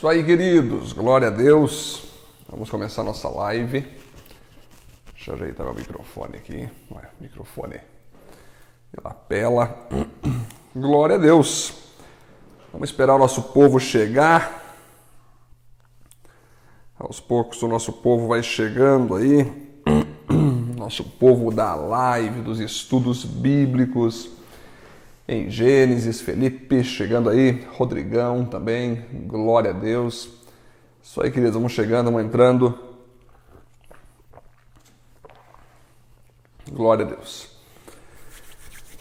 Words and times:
Isso 0.00 0.08
aí, 0.08 0.24
queridos. 0.24 0.94
Glória 0.94 1.28
a 1.28 1.30
Deus. 1.30 2.04
Vamos 2.48 2.70
começar 2.70 3.04
nossa 3.04 3.28
live. 3.28 3.86
Deixa 5.12 5.30
eu 5.30 5.34
ajeitar 5.34 5.66
meu 5.66 5.74
microfone 5.74 6.38
aqui. 6.38 6.66
Ué, 6.90 7.02
microfone 7.20 7.74
de 7.74 9.04
lapela. 9.04 9.76
Glória 10.74 11.16
a 11.16 11.18
Deus. 11.18 11.74
Vamos 12.72 12.88
esperar 12.88 13.16
o 13.16 13.18
nosso 13.18 13.42
povo 13.52 13.78
chegar. 13.78 14.74
Aos 16.98 17.20
poucos 17.20 17.62
o 17.62 17.68
nosso 17.68 17.92
povo 17.92 18.26
vai 18.28 18.42
chegando 18.42 19.16
aí. 19.16 19.44
Nosso 20.78 21.04
povo 21.04 21.50
da 21.50 21.74
live, 21.74 22.40
dos 22.40 22.58
estudos 22.58 23.22
bíblicos 23.22 24.39
em 25.30 25.48
Gênesis, 25.48 26.20
Felipe 26.20 26.82
chegando 26.82 27.30
aí, 27.30 27.64
Rodrigão 27.76 28.44
também, 28.44 29.06
glória 29.28 29.70
a 29.70 29.72
Deus. 29.72 30.28
Isso 31.00 31.22
aí, 31.22 31.30
queridos, 31.30 31.54
vamos 31.54 31.70
chegando, 31.70 32.06
vamos 32.06 32.26
entrando. 32.26 32.76
Glória 36.72 37.06
a 37.06 37.08
Deus. 37.10 37.48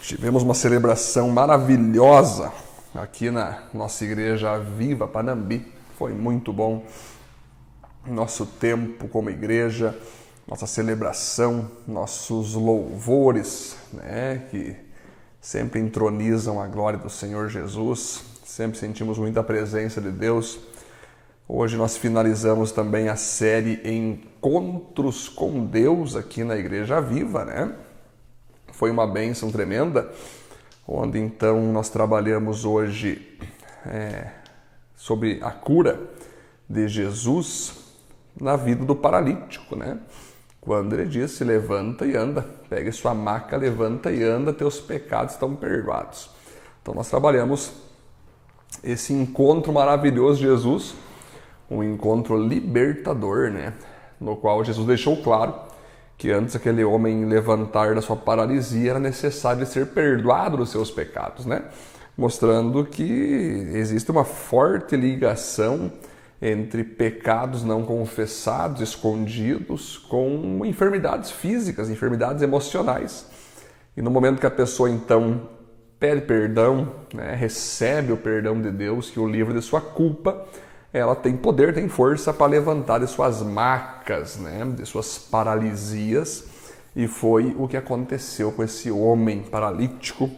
Tivemos 0.01 0.43
uma 0.43 0.53
celebração 0.53 1.31
maravilhosa 1.31 2.53
aqui 2.93 3.31
na 3.31 3.63
nossa 3.73 4.05
igreja 4.05 4.59
Viva 4.59 5.07
Panambi. 5.07 5.65
Foi 5.97 6.13
muito 6.13 6.53
bom. 6.53 6.85
Nosso 8.05 8.45
tempo 8.45 9.07
como 9.07 9.31
igreja, 9.31 9.97
nossa 10.47 10.67
celebração, 10.67 11.71
nossos 11.87 12.53
louvores, 12.53 13.75
né, 13.91 14.43
que 14.51 14.88
sempre 15.41 15.79
entronizam 15.79 16.61
a 16.61 16.67
glória 16.67 16.99
do 16.99 17.09
Senhor 17.09 17.49
Jesus, 17.49 18.23
sempre 18.45 18.77
sentimos 18.77 19.17
muita 19.17 19.43
presença 19.43 20.01
de 20.01 20.11
Deus. 20.11 20.59
Hoje 21.47 21.77
nós 21.77 21.97
finalizamos 21.97 22.71
também 22.71 23.09
a 23.09 23.15
série 23.15 23.81
Encontros 23.83 25.27
com 25.29 25.65
Deus 25.65 26.15
aqui 26.15 26.43
na 26.43 26.57
Igreja 26.57 27.01
Viva, 27.01 27.45
né? 27.45 27.73
Foi 28.71 28.91
uma 28.91 29.07
bênção 29.07 29.51
tremenda, 29.51 30.11
onde 30.87 31.17
então 31.17 31.71
nós 31.71 31.89
trabalhamos 31.89 32.65
hoje 32.65 33.37
é, 33.85 34.31
sobre 34.95 35.39
a 35.41 35.51
cura 35.51 35.99
de 36.69 36.87
Jesus 36.87 37.73
na 38.39 38.55
vida 38.55 38.85
do 38.85 38.95
paralítico, 38.95 39.75
né? 39.75 39.99
Quando 40.61 40.93
ele 40.93 41.05
disse: 41.05 41.43
levanta 41.43 42.05
e 42.05 42.15
anda, 42.15 42.45
pegue 42.69 42.91
sua 42.91 43.13
maca, 43.13 43.55
levanta 43.57 44.11
e 44.11 44.23
anda, 44.23 44.53
teus 44.53 44.79
pecados 44.79 45.33
estão 45.33 45.55
perdoados. 45.55 46.29
Então 46.81 46.93
nós 46.93 47.09
trabalhamos 47.09 47.71
esse 48.83 49.13
encontro 49.13 49.71
maravilhoso 49.71 50.39
de 50.39 50.47
Jesus, 50.47 50.95
um 51.69 51.83
encontro 51.83 52.37
libertador, 52.37 53.49
né? 53.49 53.73
No 54.19 54.35
qual 54.35 54.63
Jesus 54.63 54.85
deixou 54.85 55.17
claro 55.17 55.53
que 56.17 56.31
antes 56.31 56.55
aquele 56.55 56.83
homem 56.83 57.23
levantar 57.25 57.95
da 57.95 58.01
sua 58.01 58.17
paralisia 58.17 58.91
era 58.91 58.99
necessário 58.99 59.65
ser 59.65 59.87
perdoado 59.87 60.57
dos 60.57 60.69
seus 60.69 60.91
pecados, 60.91 61.45
né? 61.45 61.63
Mostrando 62.17 62.83
que 62.83 63.71
existe 63.73 64.11
uma 64.11 64.25
forte 64.25 64.97
ligação 64.97 65.89
entre 66.41 66.83
pecados 66.83 67.63
não 67.63 67.83
confessados, 67.83 68.81
escondidos, 68.81 69.97
com 69.97 70.65
enfermidades 70.65 71.31
físicas, 71.31 71.89
enfermidades 71.89 72.41
emocionais. 72.41 73.27
E 73.95 74.01
no 74.01 74.09
momento 74.09 74.39
que 74.39 74.45
a 74.45 74.51
pessoa 74.51 74.89
então 74.89 75.49
pede 75.99 76.21
perdão, 76.21 76.93
né, 77.13 77.35
recebe 77.35 78.13
o 78.13 78.17
perdão 78.17 78.61
de 78.61 78.71
Deus, 78.71 79.09
que 79.09 79.19
o 79.19 79.27
livra 79.27 79.53
de 79.53 79.61
sua 79.61 79.81
culpa, 79.81 80.45
ela 80.93 81.15
tem 81.15 81.35
poder, 81.35 81.73
tem 81.73 81.89
força 81.89 82.33
para 82.33 82.47
levantar 82.47 82.99
de 82.99 83.07
suas 83.07 83.41
macas, 83.41 84.37
né, 84.37 84.65
de 84.75 84.85
suas 84.85 85.17
paralisias. 85.17 86.45
E 86.95 87.07
foi 87.07 87.55
o 87.59 87.67
que 87.67 87.77
aconteceu 87.77 88.51
com 88.51 88.63
esse 88.63 88.89
homem 88.89 89.43
paralítico 89.43 90.29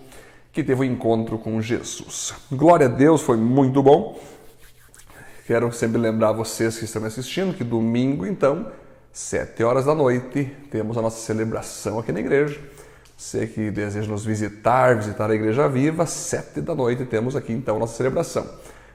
que 0.51 0.63
teve 0.63 0.81
o 0.81 0.83
um 0.83 0.91
encontro 0.91 1.37
com 1.37 1.61
Jesus. 1.61 2.33
Glória 2.51 2.87
a 2.87 2.89
Deus, 2.89 3.21
foi 3.21 3.37
muito 3.37 3.81
bom. 3.81 4.19
Quero 5.51 5.69
sempre 5.73 5.99
lembrar 5.99 6.31
vocês 6.31 6.77
que 6.77 6.85
estão 6.85 7.01
me 7.01 7.09
assistindo 7.09 7.53
que 7.53 7.61
domingo, 7.61 8.25
então, 8.25 8.67
sete 9.11 9.61
horas 9.65 9.83
da 9.83 9.93
noite, 9.93 10.45
temos 10.71 10.97
a 10.97 11.01
nossa 11.01 11.17
celebração 11.17 11.99
aqui 11.99 12.13
na 12.13 12.21
igreja. 12.21 12.57
Você 13.17 13.45
que 13.47 13.69
deseja 13.69 14.09
nos 14.09 14.23
visitar, 14.23 14.95
visitar 14.95 15.29
a 15.29 15.35
Igreja 15.35 15.67
Viva, 15.67 16.05
sete 16.05 16.61
da 16.61 16.73
noite 16.73 17.03
temos 17.03 17.35
aqui 17.35 17.51
então 17.51 17.75
a 17.75 17.79
nossa 17.79 17.97
celebração. 17.97 18.47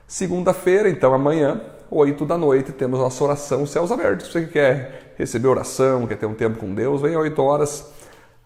Segunda-feira, 0.07 0.89
então 0.89 1.13
amanhã, 1.13 1.61
oito 1.91 2.25
da 2.25 2.39
noite, 2.39 2.73
temos 2.73 3.01
nossa 3.01 3.23
oração 3.23 3.67
Céus 3.67 3.93
Abertos. 3.93 4.33
Você 4.33 4.47
que 4.47 4.53
quer 4.53 5.13
receber 5.19 5.49
oração, 5.49 6.07
quer 6.07 6.17
ter 6.17 6.25
um 6.25 6.33
tempo 6.33 6.59
com 6.59 6.75
Deus, 6.75 7.03
vem 7.03 7.15
oito 7.19 7.43
horas. 7.43 7.85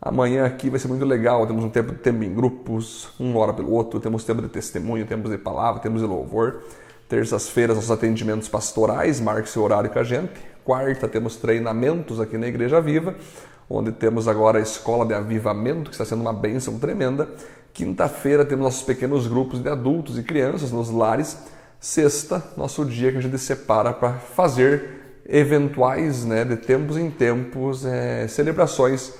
Amanhã 0.02 0.46
aqui 0.46 0.68
vai 0.68 0.80
ser 0.80 0.88
muito 0.88 1.04
legal. 1.04 1.46
Temos 1.46 1.62
um 1.62 1.70
tempo 1.70 1.92
tempo 1.92 2.24
em 2.24 2.34
grupos, 2.34 3.08
um 3.20 3.36
hora 3.36 3.52
pelo 3.52 3.70
outro, 3.70 4.00
temos 4.00 4.24
tempo 4.24 4.42
de 4.42 4.48
testemunho, 4.48 5.06
temos 5.06 5.30
de 5.30 5.38
palavra, 5.38 5.80
temos 5.80 6.00
de 6.00 6.08
louvor. 6.08 6.60
Terças-feiras, 7.10 7.74
nossos 7.74 7.90
atendimentos 7.90 8.48
pastorais, 8.48 9.18
marque 9.18 9.48
seu 9.48 9.64
horário 9.64 9.90
com 9.90 9.98
a 9.98 10.04
gente. 10.04 10.30
Quarta, 10.64 11.08
temos 11.08 11.34
treinamentos 11.34 12.20
aqui 12.20 12.38
na 12.38 12.46
Igreja 12.46 12.80
Viva, 12.80 13.16
onde 13.68 13.90
temos 13.90 14.28
agora 14.28 14.60
a 14.60 14.62
Escola 14.62 15.04
de 15.04 15.12
Avivamento, 15.12 15.90
que 15.90 15.96
está 15.96 16.04
sendo 16.04 16.20
uma 16.20 16.32
bênção 16.32 16.78
tremenda. 16.78 17.28
Quinta-feira, 17.74 18.44
temos 18.44 18.62
nossos 18.62 18.84
pequenos 18.84 19.26
grupos 19.26 19.60
de 19.60 19.68
adultos 19.68 20.16
e 20.18 20.22
crianças 20.22 20.70
nos 20.70 20.88
lares. 20.88 21.36
Sexta, 21.80 22.44
nosso 22.56 22.84
dia 22.84 23.10
que 23.10 23.18
a 23.18 23.22
gente 23.22 23.38
separa 23.38 23.92
para 23.92 24.12
fazer 24.12 25.20
eventuais, 25.28 26.24
né, 26.24 26.44
de 26.44 26.58
tempos 26.58 26.96
em 26.96 27.10
tempos, 27.10 27.84
é, 27.84 28.28
celebrações 28.28 29.14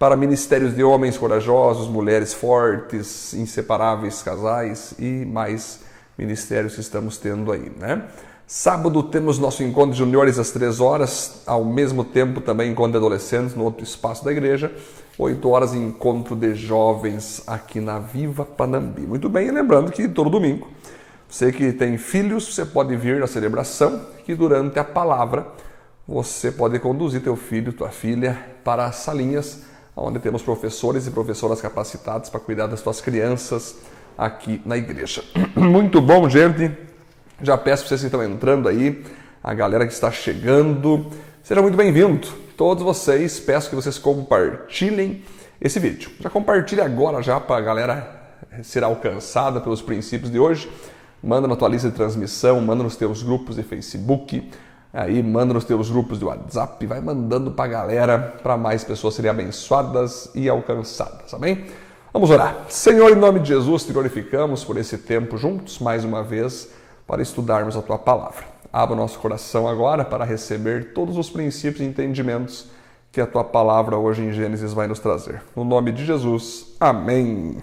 para 0.00 0.16
ministérios 0.16 0.74
de 0.74 0.82
homens 0.82 1.16
corajosos, 1.16 1.86
mulheres 1.86 2.34
fortes, 2.34 3.34
inseparáveis 3.34 4.20
casais 4.20 4.94
e 4.98 5.24
mais 5.24 5.88
ministérios 6.20 6.74
que 6.74 6.80
estamos 6.80 7.16
tendo 7.16 7.50
aí, 7.50 7.72
né? 7.78 8.04
Sábado 8.46 9.02
temos 9.04 9.38
nosso 9.38 9.62
encontro 9.62 9.92
de 9.92 9.98
juniores 9.98 10.38
às 10.38 10.50
três 10.50 10.80
horas, 10.80 11.42
ao 11.46 11.64
mesmo 11.64 12.04
tempo 12.04 12.40
também 12.40 12.70
encontro 12.70 12.92
de 12.92 12.98
adolescentes 12.98 13.54
no 13.54 13.64
outro 13.64 13.84
espaço 13.84 14.24
da 14.24 14.30
igreja. 14.30 14.72
8 15.18 15.48
horas 15.48 15.74
encontro 15.74 16.34
de 16.34 16.54
jovens 16.54 17.42
aqui 17.46 17.78
na 17.80 17.98
Viva 17.98 18.44
Panambi. 18.44 19.02
Muito 19.02 19.28
bem, 19.28 19.48
e 19.48 19.50
lembrando 19.50 19.92
que 19.92 20.08
todo 20.08 20.30
domingo, 20.30 20.66
você 21.28 21.52
que 21.52 21.72
tem 21.72 21.98
filhos, 21.98 22.54
você 22.54 22.64
pode 22.64 22.96
vir 22.96 23.20
na 23.20 23.26
celebração, 23.26 24.00
que 24.24 24.34
durante 24.34 24.78
a 24.78 24.84
palavra 24.84 25.46
você 26.08 26.50
pode 26.50 26.78
conduzir 26.78 27.22
teu 27.22 27.36
filho, 27.36 27.72
tua 27.72 27.90
filha 27.90 28.38
para 28.64 28.86
as 28.86 28.96
salinhas, 28.96 29.60
onde 29.94 30.18
temos 30.18 30.42
professores 30.42 31.06
e 31.06 31.10
professoras 31.10 31.60
capacitados 31.60 32.30
para 32.30 32.40
cuidar 32.40 32.66
das 32.66 32.80
tuas 32.80 33.00
crianças, 33.00 33.76
aqui 34.20 34.60
na 34.66 34.76
igreja. 34.76 35.24
Muito 35.56 35.98
bom, 35.98 36.28
gente. 36.28 36.70
Já 37.40 37.56
peço 37.56 37.82
para 37.82 37.88
vocês 37.88 38.00
que 38.02 38.06
estão 38.06 38.22
entrando 38.22 38.68
aí, 38.68 39.02
a 39.42 39.54
galera 39.54 39.86
que 39.86 39.94
está 39.94 40.12
chegando, 40.12 41.06
seja 41.42 41.62
muito 41.62 41.74
bem-vindo. 41.74 42.28
Todos 42.54 42.84
vocês, 42.84 43.40
peço 43.40 43.70
que 43.70 43.74
vocês 43.74 43.96
compartilhem 43.96 45.24
esse 45.58 45.80
vídeo. 45.80 46.10
Já 46.20 46.28
compartilhe 46.28 46.82
agora 46.82 47.22
já 47.22 47.40
para 47.40 47.56
a 47.56 47.60
galera 47.62 48.20
ser 48.62 48.84
alcançada 48.84 49.58
pelos 49.58 49.80
princípios 49.80 50.30
de 50.30 50.38
hoje. 50.38 50.70
Manda 51.22 51.48
na 51.48 51.56
tua 51.56 51.68
lista 51.70 51.88
de 51.88 51.96
transmissão, 51.96 52.60
manda 52.60 52.82
nos 52.82 52.96
teus 52.96 53.22
grupos 53.22 53.56
de 53.56 53.62
Facebook, 53.62 54.50
aí 54.92 55.22
manda 55.22 55.54
nos 55.54 55.64
teus 55.64 55.90
grupos 55.90 56.18
de 56.18 56.26
WhatsApp, 56.26 56.84
vai 56.84 57.00
mandando 57.00 57.52
para 57.52 57.64
a 57.64 57.68
galera 57.68 58.18
para 58.42 58.58
mais 58.58 58.84
pessoas 58.84 59.14
serem 59.14 59.30
abençoadas 59.30 60.30
e 60.34 60.46
alcançadas, 60.46 61.32
amém? 61.32 61.64
Vamos 62.12 62.28
orar. 62.28 62.66
Senhor, 62.68 63.12
em 63.12 63.14
nome 63.14 63.38
de 63.38 63.50
Jesus, 63.50 63.84
te 63.84 63.92
glorificamos 63.92 64.64
por 64.64 64.76
esse 64.76 64.98
tempo 64.98 65.38
juntos, 65.38 65.78
mais 65.78 66.04
uma 66.04 66.24
vez, 66.24 66.68
para 67.06 67.22
estudarmos 67.22 67.76
a 67.76 67.82
tua 67.82 67.98
palavra. 67.98 68.44
Abra 68.72 68.96
nosso 68.96 69.16
coração 69.20 69.68
agora 69.68 70.04
para 70.04 70.24
receber 70.24 70.92
todos 70.92 71.16
os 71.16 71.30
princípios 71.30 71.80
e 71.80 71.84
entendimentos 71.84 72.66
que 73.12 73.20
a 73.20 73.26
tua 73.28 73.44
palavra 73.44 73.96
hoje 73.96 74.22
em 74.22 74.32
Gênesis 74.32 74.72
vai 74.72 74.88
nos 74.88 74.98
trazer. 74.98 75.40
No 75.54 75.62
nome 75.62 75.92
de 75.92 76.04
Jesus, 76.04 76.74
amém. 76.80 77.58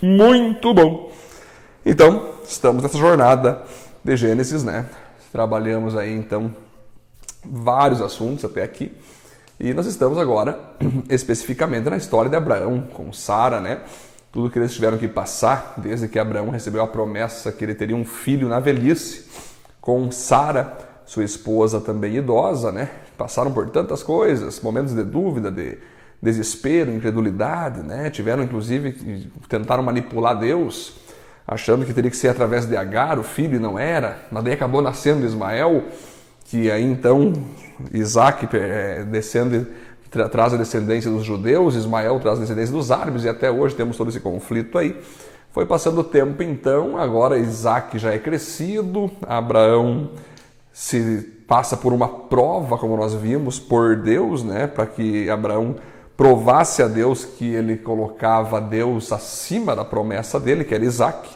Muito 0.00 0.72
bom. 0.72 1.12
Então, 1.84 2.30
estamos 2.42 2.82
nessa 2.82 2.96
jornada 2.96 3.62
de 4.02 4.16
Gênesis, 4.16 4.64
né? 4.64 4.86
Trabalhamos 5.30 5.94
aí 5.94 6.14
então 6.14 6.56
vários 7.44 8.00
assuntos 8.00 8.46
até 8.46 8.62
aqui. 8.62 8.96
E 9.58 9.72
nós 9.72 9.86
estamos 9.86 10.18
agora 10.18 10.58
especificamente 11.08 11.88
na 11.88 11.96
história 11.96 12.28
de 12.28 12.36
Abraão 12.36 12.82
com 12.92 13.10
Sara, 13.10 13.58
né? 13.58 13.80
Tudo 14.30 14.50
que 14.50 14.58
eles 14.58 14.74
tiveram 14.74 14.98
que 14.98 15.08
passar 15.08 15.72
desde 15.78 16.08
que 16.08 16.18
Abraão 16.18 16.50
recebeu 16.50 16.82
a 16.82 16.86
promessa 16.86 17.50
que 17.50 17.64
ele 17.64 17.74
teria 17.74 17.96
um 17.96 18.04
filho 18.04 18.48
na 18.48 18.60
velhice, 18.60 19.24
com 19.80 20.10
Sara, 20.10 20.76
sua 21.06 21.24
esposa 21.24 21.80
também 21.80 22.16
idosa, 22.16 22.70
né? 22.70 22.90
Passaram 23.16 23.50
por 23.50 23.70
tantas 23.70 24.02
coisas, 24.02 24.60
momentos 24.60 24.94
de 24.94 25.02
dúvida, 25.02 25.50
de 25.50 25.78
desespero, 26.20 26.92
incredulidade, 26.92 27.80
né? 27.80 28.10
Tiveram 28.10 28.42
inclusive 28.42 29.30
tentaram 29.48 29.82
manipular 29.82 30.38
Deus, 30.38 30.98
achando 31.48 31.86
que 31.86 31.94
teria 31.94 32.10
que 32.10 32.16
ser 32.16 32.28
através 32.28 32.66
de 32.66 32.76
Agar, 32.76 33.18
o 33.18 33.22
filho, 33.22 33.56
e 33.56 33.58
não 33.58 33.78
era, 33.78 34.18
mas 34.30 34.44
daí 34.44 34.52
acabou 34.52 34.82
nascendo 34.82 35.24
Ismael, 35.24 35.84
que 36.48 36.70
aí 36.70 36.84
então 36.84 37.32
Isaac 37.92 38.48
é, 38.56 39.04
descende, 39.04 39.66
tra 40.10 40.28
traz 40.28 40.54
a 40.54 40.56
descendência 40.56 41.10
dos 41.10 41.24
judeus, 41.24 41.74
Ismael 41.74 42.18
traz 42.20 42.38
a 42.38 42.40
descendência 42.42 42.74
dos 42.74 42.90
árabes, 42.90 43.24
e 43.24 43.28
até 43.28 43.50
hoje 43.50 43.74
temos 43.74 43.96
todo 43.96 44.08
esse 44.08 44.20
conflito 44.20 44.78
aí. 44.78 44.96
Foi 45.50 45.64
passando 45.64 46.00
o 46.00 46.04
tempo 46.04 46.42
então, 46.42 46.98
agora 46.98 47.38
Isaac 47.38 47.98
já 47.98 48.12
é 48.12 48.18
crescido, 48.18 49.10
Abraão 49.26 50.10
se 50.72 51.32
passa 51.48 51.76
por 51.76 51.92
uma 51.92 52.08
prova, 52.08 52.76
como 52.76 52.96
nós 52.96 53.14
vimos, 53.14 53.58
por 53.58 53.96
Deus, 53.96 54.44
né, 54.44 54.66
para 54.66 54.86
que 54.86 55.30
Abraão 55.30 55.76
provasse 56.16 56.82
a 56.82 56.88
Deus 56.88 57.24
que 57.24 57.54
ele 57.54 57.76
colocava 57.76 58.60
Deus 58.60 59.12
acima 59.12 59.76
da 59.76 59.84
promessa 59.84 60.40
dele, 60.40 60.64
que 60.64 60.74
era 60.74 60.84
Isaac. 60.84 61.35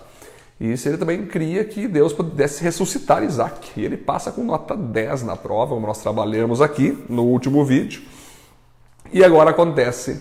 E 0.60 0.72
isso 0.72 0.86
ele 0.88 0.98
também 0.98 1.24
cria 1.24 1.64
que 1.64 1.88
Deus 1.88 2.12
pudesse 2.12 2.62
ressuscitar 2.62 3.24
Isaac. 3.24 3.72
E 3.80 3.84
ele 3.84 3.96
passa 3.96 4.30
com 4.30 4.44
nota 4.44 4.76
10 4.76 5.22
na 5.22 5.34
prova, 5.34 5.74
como 5.74 5.86
nós 5.86 6.02
trabalhamos 6.02 6.60
aqui 6.60 7.02
no 7.08 7.24
último 7.24 7.64
vídeo. 7.64 8.02
E 9.10 9.24
agora 9.24 9.50
acontece 9.50 10.20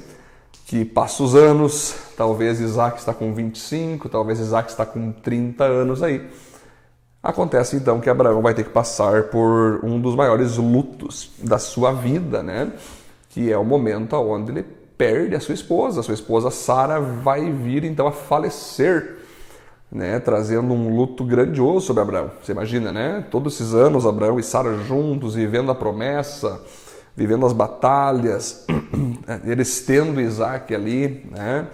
que 0.66 0.86
passa 0.86 1.24
os 1.24 1.36
anos, 1.36 1.96
talvez 2.16 2.62
Isaac 2.62 3.00
está 3.00 3.14
com 3.14 3.34
25, 3.34 4.08
talvez 4.08 4.40
Isaac 4.40 4.70
está 4.70 4.86
com 4.86 5.12
30 5.12 5.64
anos 5.64 6.02
aí. 6.02 6.26
Acontece 7.22 7.76
então 7.76 8.00
que 8.00 8.10
Abraão 8.10 8.42
vai 8.42 8.54
ter 8.54 8.64
que 8.64 8.70
passar 8.70 9.24
por 9.24 9.84
um 9.84 10.00
dos 10.00 10.16
maiores 10.16 10.56
lutos 10.56 11.32
da 11.40 11.60
sua 11.60 11.92
vida, 11.92 12.42
né? 12.42 12.72
Que 13.30 13.52
é 13.52 13.58
o 13.58 13.66
momento 13.66 14.16
onde 14.16 14.52
ele 14.52 14.64
perde 14.98 15.36
a 15.36 15.40
sua 15.40 15.54
esposa. 15.54 16.00
A 16.00 16.04
sua 16.04 16.14
esposa 16.14 16.50
Sara 16.50 17.00
vai 17.00 17.52
vir 17.52 17.84
então 17.84 18.08
a 18.08 18.12
falecer, 18.12 19.19
né? 19.92 20.20
Trazendo 20.20 20.74
um 20.74 20.96
luto 20.96 21.24
grandioso 21.24 21.88
sobre 21.88 22.02
Abraão. 22.02 22.32
Você 22.42 22.52
imagina, 22.52 22.92
né? 22.92 23.26
Todos 23.32 23.56
esses 23.56 23.74
anos 23.74 24.06
Abraão 24.06 24.40
e 24.40 24.44
Sara 24.44 24.78
juntos, 24.78 25.36
vivendo 25.36 25.72
a 25.72 25.76
promessa, 25.76 26.62
vivendo 27.16 27.46
as 27.46 27.54
batalhas, 27.54 28.66
eles 29.46 29.82
tendo 29.82 30.22
Isaac 30.22 30.74
ali, 30.74 31.26
né? 31.32 31.68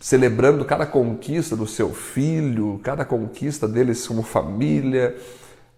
celebrando 0.00 0.64
cada 0.64 0.86
conquista 0.86 1.56
do 1.56 1.66
seu 1.66 1.90
filho, 1.90 2.80
cada 2.82 3.04
conquista 3.04 3.66
deles 3.66 4.06
como 4.06 4.22
família, 4.22 5.16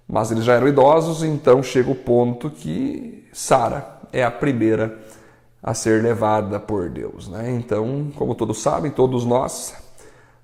mas 0.07 0.31
eles 0.31 0.45
já 0.45 0.55
eram 0.55 0.69
idosos, 0.69 1.23
então 1.23 1.63
chega 1.63 1.91
o 1.91 1.95
ponto 1.95 2.51
que 2.51 3.27
Sara 3.33 4.01
é 4.13 4.23
a 4.23 4.31
primeira 4.31 4.99
a 5.63 5.73
ser 5.75 6.03
levada 6.03 6.59
por 6.59 6.89
Deus, 6.89 7.29
né? 7.29 7.51
Então, 7.51 8.11
como 8.17 8.35
todos 8.35 8.61
sabem, 8.63 8.91
todos 8.91 9.25
nós 9.25 9.75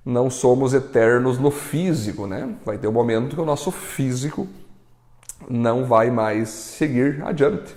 não 0.07 0.31
somos 0.31 0.73
eternos 0.73 1.39
no 1.39 1.51
físico, 1.51 2.27
né? 2.27 2.55
Vai 2.65 2.79
ter 2.79 2.89
um 2.89 2.93
momento 2.93 3.35
que 3.35 3.43
o 3.43 3.45
nosso 3.45 3.71
físico 3.71 4.49
não 5.51 5.85
vai 5.85 6.11
mais 6.11 6.49
seguir 6.49 7.23
adiante 7.25 7.75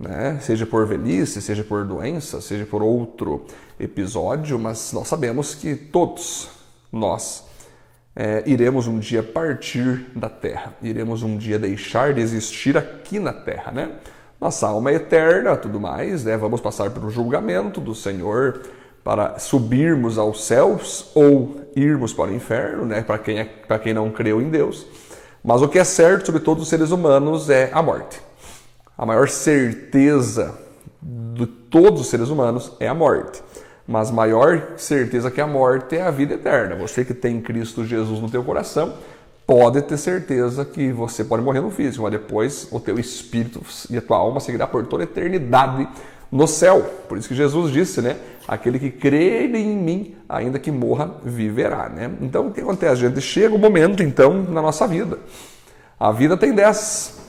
né? 0.00 0.38
seja 0.40 0.64
por 0.64 0.86
velhice, 0.86 1.42
seja 1.42 1.62
por 1.62 1.84
doença, 1.84 2.40
seja 2.40 2.64
por 2.64 2.82
outro 2.82 3.44
episódio, 3.78 4.58
mas 4.58 4.94
nós 4.94 5.06
sabemos 5.06 5.54
que 5.54 5.76
todos 5.76 6.48
nós 6.90 7.44
é, 8.16 8.42
iremos 8.46 8.86
um 8.86 8.98
dia 8.98 9.22
partir 9.22 10.06
da 10.16 10.30
terra, 10.30 10.74
iremos 10.82 11.22
um 11.22 11.36
dia 11.36 11.58
deixar 11.58 12.14
de 12.14 12.22
existir 12.22 12.78
aqui 12.78 13.18
na 13.20 13.32
terra, 13.34 13.70
né? 13.70 13.92
Nossa 14.40 14.68
alma 14.68 14.90
é 14.90 14.94
eterna, 14.94 15.54
tudo 15.54 15.78
mais, 15.78 16.24
né? 16.24 16.34
Vamos 16.34 16.62
passar 16.62 16.90
pelo 16.90 17.10
julgamento 17.10 17.78
do 17.78 17.94
Senhor 17.94 18.62
para 19.02 19.38
subirmos 19.38 20.18
aos 20.18 20.44
céus 20.44 21.10
ou 21.14 21.60
irmos 21.74 22.12
para 22.12 22.30
o 22.30 22.34
inferno, 22.34 22.84
né? 22.84 23.02
Para 23.02 23.18
quem, 23.18 23.38
é, 23.38 23.44
para 23.44 23.78
quem 23.78 23.94
não 23.94 24.10
creu 24.10 24.40
em 24.40 24.50
Deus. 24.50 24.86
Mas 25.42 25.62
o 25.62 25.68
que 25.68 25.78
é 25.78 25.84
certo 25.84 26.26
sobre 26.26 26.40
todos 26.40 26.62
os 26.62 26.68
seres 26.68 26.90
humanos 26.90 27.48
é 27.48 27.70
a 27.72 27.82
morte 27.82 28.20
a 29.00 29.06
maior 29.06 29.30
certeza 29.30 30.58
de 31.00 31.46
todos 31.46 32.02
os 32.02 32.08
seres 32.08 32.28
humanos 32.28 32.70
é 32.78 32.86
a 32.86 32.92
morte. 32.92 33.42
Mas 33.88 34.10
maior 34.10 34.74
certeza 34.76 35.30
que 35.30 35.40
a 35.40 35.46
morte 35.46 35.96
é 35.96 36.02
a 36.02 36.10
vida 36.10 36.34
eterna. 36.34 36.76
Você 36.76 37.02
que 37.02 37.14
tem 37.14 37.40
Cristo 37.40 37.82
Jesus 37.82 38.20
no 38.20 38.28
teu 38.28 38.44
coração, 38.44 38.92
pode 39.46 39.80
ter 39.80 39.96
certeza 39.96 40.66
que 40.66 40.92
você 40.92 41.24
pode 41.24 41.42
morrer 41.42 41.62
no 41.62 41.70
físico, 41.70 42.02
mas 42.02 42.12
depois 42.12 42.68
o 42.70 42.78
teu 42.78 42.98
espírito 42.98 43.62
e 43.88 43.96
a 43.96 44.02
tua 44.02 44.18
alma 44.18 44.38
seguirá 44.38 44.66
por 44.66 44.86
toda 44.86 45.02
a 45.02 45.04
eternidade 45.04 45.88
no 46.30 46.46
céu. 46.46 46.82
Por 47.08 47.18
isso 47.18 47.28
que 47.28 47.34
Jesus 47.34 47.72
disse, 47.72 48.00
né? 48.00 48.16
Aquele 48.46 48.78
que 48.78 48.90
crê 48.90 49.46
em 49.46 49.76
mim, 49.76 50.16
ainda 50.28 50.58
que 50.58 50.70
morra, 50.70 51.14
viverá, 51.24 51.88
né? 51.88 52.10
Então, 52.20 52.48
o 52.48 52.52
que 52.52 52.60
acontece, 52.60 53.00
gente? 53.00 53.20
Chega 53.20 53.54
o 53.54 53.58
um 53.58 53.60
momento, 53.60 54.02
então, 54.02 54.42
na 54.42 54.62
nossa 54.62 54.86
vida. 54.86 55.18
A 55.98 56.10
vida 56.12 56.36
tem 56.36 56.54
dez 56.54 57.20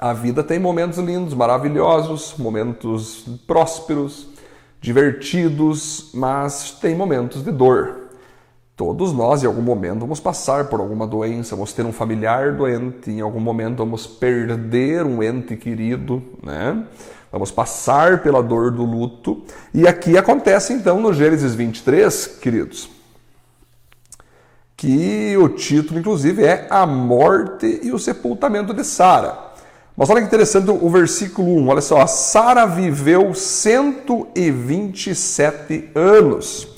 a 0.00 0.12
vida 0.12 0.44
tem 0.44 0.60
momentos 0.60 0.96
lindos, 0.98 1.34
maravilhosos, 1.34 2.36
momentos 2.38 3.26
prósperos, 3.48 4.28
divertidos, 4.80 6.12
mas 6.14 6.70
tem 6.70 6.94
momentos 6.94 7.42
de 7.42 7.50
dor. 7.50 8.02
Todos 8.76 9.12
nós, 9.12 9.42
em 9.42 9.48
algum 9.48 9.60
momento, 9.60 9.98
vamos 9.98 10.20
passar 10.20 10.68
por 10.68 10.78
alguma 10.78 11.04
doença, 11.04 11.56
vamos 11.56 11.72
ter 11.72 11.84
um 11.84 11.90
familiar 11.90 12.52
doente, 12.52 13.10
em 13.10 13.20
algum 13.20 13.40
momento 13.40 13.78
vamos 13.78 14.06
perder 14.06 15.04
um 15.04 15.20
ente 15.20 15.56
querido, 15.56 16.22
né? 16.44 16.84
Vamos 17.30 17.50
passar 17.50 18.22
pela 18.22 18.42
dor 18.42 18.70
do 18.70 18.82
luto. 18.84 19.42
E 19.74 19.86
aqui 19.86 20.16
acontece 20.16 20.72
então 20.72 20.98
no 21.00 21.12
Gênesis 21.12 21.54
23, 21.54 22.38
queridos, 22.40 22.88
que 24.76 25.36
o 25.36 25.46
título, 25.48 26.00
inclusive, 26.00 26.44
é 26.44 26.66
A 26.70 26.86
Morte 26.86 27.80
e 27.82 27.92
o 27.92 27.98
Sepultamento 27.98 28.72
de 28.72 28.84
Sara. 28.84 29.36
Mas 29.96 30.08
olha 30.08 30.20
que 30.20 30.28
interessante 30.28 30.70
o 30.70 30.88
versículo 30.88 31.58
1, 31.58 31.68
olha 31.68 31.80
só, 31.80 32.06
Sara 32.06 32.64
viveu 32.66 33.34
127 33.34 35.90
anos. 35.94 36.68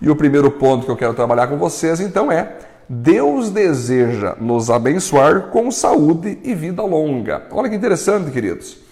E 0.00 0.08
o 0.10 0.16
primeiro 0.16 0.50
ponto 0.50 0.84
que 0.84 0.92
eu 0.92 0.96
quero 0.96 1.14
trabalhar 1.14 1.46
com 1.46 1.56
vocês 1.56 2.00
então 2.00 2.30
é: 2.30 2.58
Deus 2.86 3.48
deseja 3.50 4.36
nos 4.38 4.70
abençoar 4.70 5.48
com 5.48 5.70
saúde 5.70 6.38
e 6.44 6.54
vida 6.54 6.82
longa. 6.82 7.46
Olha 7.50 7.70
que 7.70 7.74
interessante, 7.74 8.30
queridos. 8.30 8.84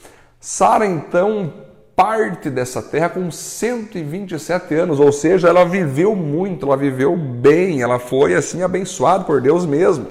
Sara 0.46 0.84
então 0.84 1.54
parte 1.96 2.50
dessa 2.50 2.82
terra 2.82 3.08
com 3.08 3.30
127 3.30 4.74
anos, 4.74 5.00
ou 5.00 5.10
seja, 5.10 5.48
ela 5.48 5.64
viveu 5.64 6.14
muito, 6.14 6.66
ela 6.66 6.76
viveu 6.76 7.16
bem, 7.16 7.80
ela 7.80 7.98
foi 7.98 8.34
assim 8.34 8.62
abençoada 8.62 9.24
por 9.24 9.40
Deus 9.40 9.64
mesmo. 9.64 10.06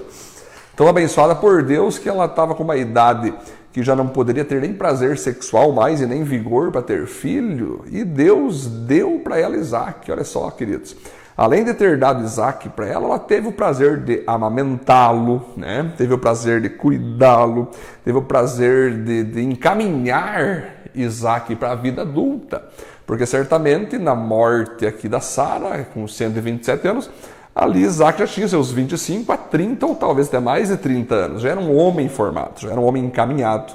Tão 0.74 0.88
abençoada 0.88 1.36
por 1.36 1.62
Deus 1.62 1.98
que 1.98 2.08
ela 2.08 2.24
estava 2.24 2.52
com 2.52 2.64
uma 2.64 2.76
idade 2.76 3.32
que 3.72 3.80
já 3.80 3.94
não 3.94 4.08
poderia 4.08 4.44
ter 4.44 4.60
nem 4.60 4.74
prazer 4.74 5.18
sexual 5.18 5.70
mais 5.70 6.00
e 6.00 6.06
nem 6.06 6.24
vigor 6.24 6.72
para 6.72 6.82
ter 6.82 7.06
filho, 7.06 7.84
e 7.88 8.02
Deus 8.02 8.66
deu 8.66 9.20
para 9.22 9.38
ela 9.38 9.56
Isaac. 9.56 10.10
Olha 10.10 10.24
só, 10.24 10.50
queridos. 10.50 10.96
Além 11.36 11.64
de 11.64 11.74
ter 11.74 11.98
dado 11.98 12.24
Isaac 12.24 12.68
para 12.68 12.86
ela, 12.86 13.06
ela 13.06 13.18
teve 13.18 13.48
o 13.48 13.52
prazer 13.52 13.98
de 13.98 14.22
amamentá-lo, 14.26 15.44
né? 15.56 15.92
teve 15.96 16.14
o 16.14 16.18
prazer 16.18 16.60
de 16.60 16.68
cuidá-lo, 16.68 17.68
teve 18.04 18.16
o 18.18 18.22
prazer 18.22 19.02
de, 19.02 19.24
de 19.24 19.42
encaminhar 19.42 20.84
Isaac 20.94 21.56
para 21.56 21.72
a 21.72 21.74
vida 21.74 22.02
adulta. 22.02 22.62
Porque 23.04 23.26
certamente 23.26 23.98
na 23.98 24.14
morte 24.14 24.86
aqui 24.86 25.08
da 25.08 25.20
Sara, 25.20 25.86
com 25.92 26.06
127 26.06 26.86
anos, 26.88 27.10
Ali 27.54 27.82
Isaac 27.82 28.18
já 28.18 28.26
tinha 28.26 28.48
seus 28.48 28.72
25 28.72 29.30
a 29.30 29.36
30 29.36 29.86
ou 29.86 29.94
talvez 29.94 30.26
até 30.26 30.40
mais 30.40 30.70
de 30.70 30.76
30 30.76 31.14
anos. 31.14 31.42
Já 31.42 31.50
era 31.50 31.60
um 31.60 31.76
homem 31.76 32.08
formado, 32.08 32.60
já 32.60 32.70
era 32.72 32.80
um 32.80 32.84
homem 32.84 33.04
encaminhado. 33.04 33.72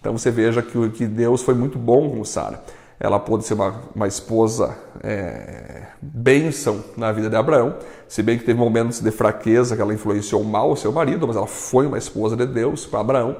Então 0.00 0.16
você 0.16 0.30
veja 0.30 0.62
que, 0.62 0.88
que 0.90 1.06
Deus 1.06 1.42
foi 1.42 1.54
muito 1.54 1.76
bom 1.76 2.08
com 2.10 2.24
Sara. 2.24 2.62
Ela 2.98 3.18
pôde 3.18 3.44
ser 3.44 3.54
uma, 3.54 3.74
uma 3.94 4.08
esposa 4.08 4.76
é, 5.02 5.82
bênção 6.00 6.82
na 6.96 7.12
vida 7.12 7.28
de 7.28 7.36
Abraão, 7.36 7.76
se 8.08 8.22
bem 8.22 8.38
que 8.38 8.44
teve 8.44 8.58
momentos 8.58 9.00
de 9.00 9.10
fraqueza 9.10 9.76
que 9.76 9.82
ela 9.82 9.92
influenciou 9.92 10.42
mal 10.42 10.72
o 10.72 10.76
seu 10.76 10.92
marido, 10.92 11.26
mas 11.26 11.36
ela 11.36 11.46
foi 11.46 11.86
uma 11.86 11.98
esposa 11.98 12.36
de 12.36 12.46
Deus 12.46 12.86
para 12.86 13.00
Abraão. 13.00 13.36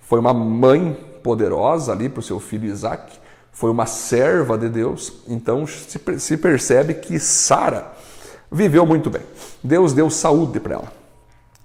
Foi 0.00 0.18
uma 0.18 0.32
mãe 0.32 0.96
poderosa 1.22 1.92
ali 1.92 2.08
para 2.08 2.20
o 2.20 2.22
seu 2.22 2.38
filho 2.38 2.66
Isaac. 2.66 3.18
Foi 3.52 3.70
uma 3.70 3.86
serva 3.86 4.56
de 4.56 4.68
Deus. 4.68 5.12
Então 5.28 5.66
se, 5.66 5.98
se 6.18 6.36
percebe 6.36 6.94
que 6.94 7.18
Sara 7.18 7.92
viveu 8.50 8.86
muito 8.86 9.10
bem. 9.10 9.22
Deus 9.62 9.92
deu 9.92 10.08
saúde 10.08 10.60
para 10.60 10.74
ela. 10.74 10.92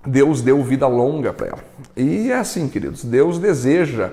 Deus 0.05 0.41
deu 0.41 0.63
vida 0.63 0.87
longa 0.87 1.33
para 1.33 1.47
ela. 1.47 1.59
E 1.95 2.31
é 2.31 2.37
assim, 2.37 2.67
queridos, 2.67 3.03
Deus 3.03 3.37
deseja 3.37 4.11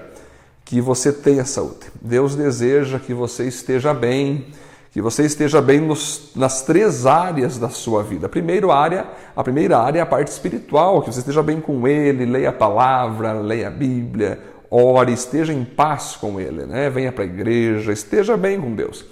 que 0.67 0.81
você 0.81 1.13
tenha 1.13 1.45
saúde. 1.45 1.87
Deus 2.03 2.35
deseja 2.35 2.99
que 2.99 3.15
você 3.15 3.45
esteja 3.45 3.95
bem, 3.95 4.47
que 4.91 5.01
você 5.01 5.23
esteja 5.23 5.63
bem 5.63 5.81
nos, 5.81 6.33
nas 6.35 6.63
três 6.63 7.07
áreas 7.07 7.57
da 7.57 7.69
sua 7.69 8.03
vida. 8.03 8.27
A 8.27 8.29
primeira 8.29 8.75
área, 8.75 9.07
a 9.37 9.45
primeira 9.45 9.79
área 9.79 10.01
é 10.01 10.03
a 10.03 10.07
parte 10.07 10.29
espiritual, 10.29 11.03
que 11.03 11.13
você 11.13 11.21
esteja 11.21 11.41
bem 11.41 11.61
com 11.61 11.87
Ele, 11.87 12.27
leia 12.27 12.49
a 12.49 12.53
palavra, 12.53 13.33
leia 13.33 13.69
a 13.69 13.71
Bíblia, 13.71 14.41
ore, 14.69 15.13
esteja 15.13 15.53
em 15.53 15.65
paz 15.65 16.17
com 16.21 16.41
Ele, 16.41 16.67
né? 16.67 16.91
venha 16.91 17.13
para 17.13 17.23
a 17.23 17.27
igreja, 17.27 17.93
esteja 17.93 18.37
bem 18.37 18.61
com 18.61 18.75
Deus. 18.75 19.05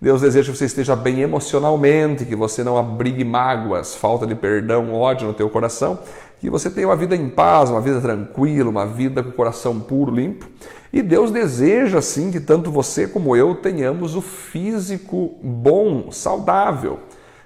Deus 0.00 0.22
deseja 0.22 0.50
que 0.50 0.56
você 0.56 0.64
esteja 0.64 0.96
bem 0.96 1.20
emocionalmente, 1.20 2.24
que 2.24 2.34
você 2.34 2.64
não 2.64 2.78
abrigue 2.78 3.22
mágoas, 3.22 3.94
falta 3.94 4.26
de 4.26 4.34
perdão, 4.34 4.94
ódio 4.94 5.28
no 5.28 5.34
teu 5.34 5.50
coração, 5.50 5.98
que 6.40 6.48
você 6.48 6.70
tenha 6.70 6.88
uma 6.88 6.96
vida 6.96 7.14
em 7.14 7.28
paz, 7.28 7.68
uma 7.68 7.82
vida 7.82 8.00
tranquila, 8.00 8.70
uma 8.70 8.86
vida 8.86 9.22
com 9.22 9.28
o 9.28 9.32
coração 9.32 9.78
puro, 9.78 10.10
limpo. 10.10 10.48
E 10.92 11.00
Deus 11.00 11.30
deseja 11.30 12.02
sim 12.02 12.30
que 12.30 12.38
tanto 12.38 12.70
você 12.70 13.06
como 13.06 13.34
eu 13.34 13.54
tenhamos 13.54 14.14
o 14.14 14.20
físico 14.20 15.38
bom, 15.42 16.12
saudável. 16.12 17.00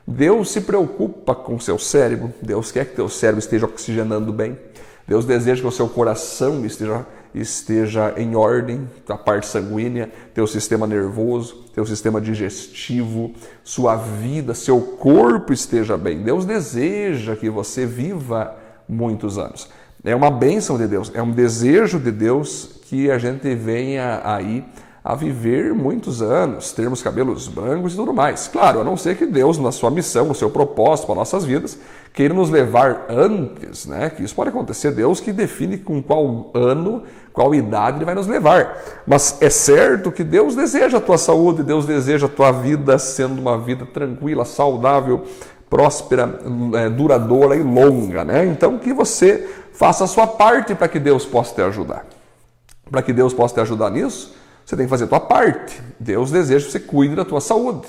Deus 0.06 0.50
se 0.50 0.60
preocupa 0.60 1.34
com 1.34 1.58
seu 1.58 1.78
cérebro, 1.78 2.32
Deus 2.42 2.72
quer 2.72 2.86
que 2.86 2.96
teu 2.96 3.08
cérebro 3.08 3.38
esteja 3.38 3.66
oxigenando 3.66 4.32
bem. 4.32 4.58
Deus 5.06 5.24
deseja 5.24 5.60
que 5.60 5.68
o 5.68 5.72
seu 5.72 5.88
coração 5.88 6.64
esteja 6.66 7.06
esteja 7.34 8.14
em 8.16 8.34
ordem, 8.34 8.88
a 9.06 9.16
parte 9.16 9.46
sanguínea, 9.46 10.10
teu 10.32 10.46
sistema 10.46 10.86
nervoso, 10.86 11.66
teu 11.74 11.84
sistema 11.84 12.18
digestivo, 12.18 13.32
sua 13.62 13.94
vida, 13.94 14.54
seu 14.54 14.80
corpo 14.80 15.52
esteja 15.52 15.98
bem. 15.98 16.22
Deus 16.22 16.46
deseja 16.46 17.36
que 17.36 17.50
você 17.50 17.84
viva 17.84 18.56
muitos 18.88 19.36
anos. 19.36 19.68
É 20.06 20.14
uma 20.14 20.30
bênção 20.30 20.78
de 20.78 20.86
Deus, 20.86 21.10
é 21.12 21.20
um 21.20 21.32
desejo 21.32 21.98
de 21.98 22.12
Deus 22.12 22.78
que 22.88 23.10
a 23.10 23.18
gente 23.18 23.52
venha 23.56 24.20
aí 24.22 24.64
a 25.02 25.16
viver 25.16 25.74
muitos 25.74 26.22
anos, 26.22 26.70
termos 26.70 27.02
cabelos 27.02 27.48
brancos 27.48 27.92
e 27.92 27.96
tudo 27.96 28.14
mais. 28.14 28.46
Claro, 28.46 28.80
a 28.80 28.84
não 28.84 28.96
ser 28.96 29.16
que 29.16 29.26
Deus, 29.26 29.58
na 29.58 29.72
sua 29.72 29.90
missão, 29.90 30.26
no 30.26 30.34
seu 30.34 30.48
propósito 30.48 31.06
para 31.06 31.16
nossas 31.16 31.44
vidas, 31.44 31.76
queira 32.12 32.32
nos 32.32 32.50
levar 32.50 33.06
antes, 33.08 33.84
né? 33.86 34.08
Que 34.08 34.22
isso 34.22 34.32
pode 34.32 34.50
acontecer, 34.50 34.92
Deus 34.92 35.18
que 35.18 35.32
define 35.32 35.76
com 35.76 36.00
qual 36.00 36.52
ano, 36.54 37.02
qual 37.32 37.52
idade 37.52 37.98
ele 37.98 38.04
vai 38.04 38.14
nos 38.14 38.28
levar. 38.28 38.80
Mas 39.04 39.38
é 39.40 39.50
certo 39.50 40.12
que 40.12 40.22
Deus 40.22 40.54
deseja 40.54 40.98
a 40.98 41.00
tua 41.00 41.18
saúde, 41.18 41.64
Deus 41.64 41.84
deseja 41.84 42.26
a 42.26 42.30
tua 42.30 42.52
vida 42.52 42.96
sendo 42.96 43.40
uma 43.40 43.58
vida 43.58 43.84
tranquila, 43.84 44.44
saudável, 44.44 45.24
próspera, 45.68 46.38
é, 46.74 46.88
duradoura 46.88 47.56
e 47.56 47.62
longa, 47.62 48.24
né? 48.24 48.46
Então 48.46 48.78
que 48.78 48.92
você 48.92 49.48
faça 49.76 50.04
a 50.04 50.06
sua 50.06 50.26
parte 50.26 50.74
para 50.74 50.88
que 50.88 50.98
Deus 50.98 51.26
possa 51.26 51.54
te 51.54 51.62
ajudar. 51.62 52.06
Para 52.90 53.02
que 53.02 53.12
Deus 53.12 53.34
possa 53.34 53.54
te 53.54 53.60
ajudar 53.60 53.90
nisso, 53.90 54.34
você 54.64 54.76
tem 54.76 54.86
que 54.86 54.90
fazer 54.90 55.04
a 55.04 55.08
tua 55.08 55.20
parte. 55.20 55.80
Deus 56.00 56.30
deseja 56.30 56.64
que 56.64 56.72
você 56.72 56.80
cuide 56.80 57.14
da 57.14 57.24
tua 57.24 57.40
saúde. 57.40 57.86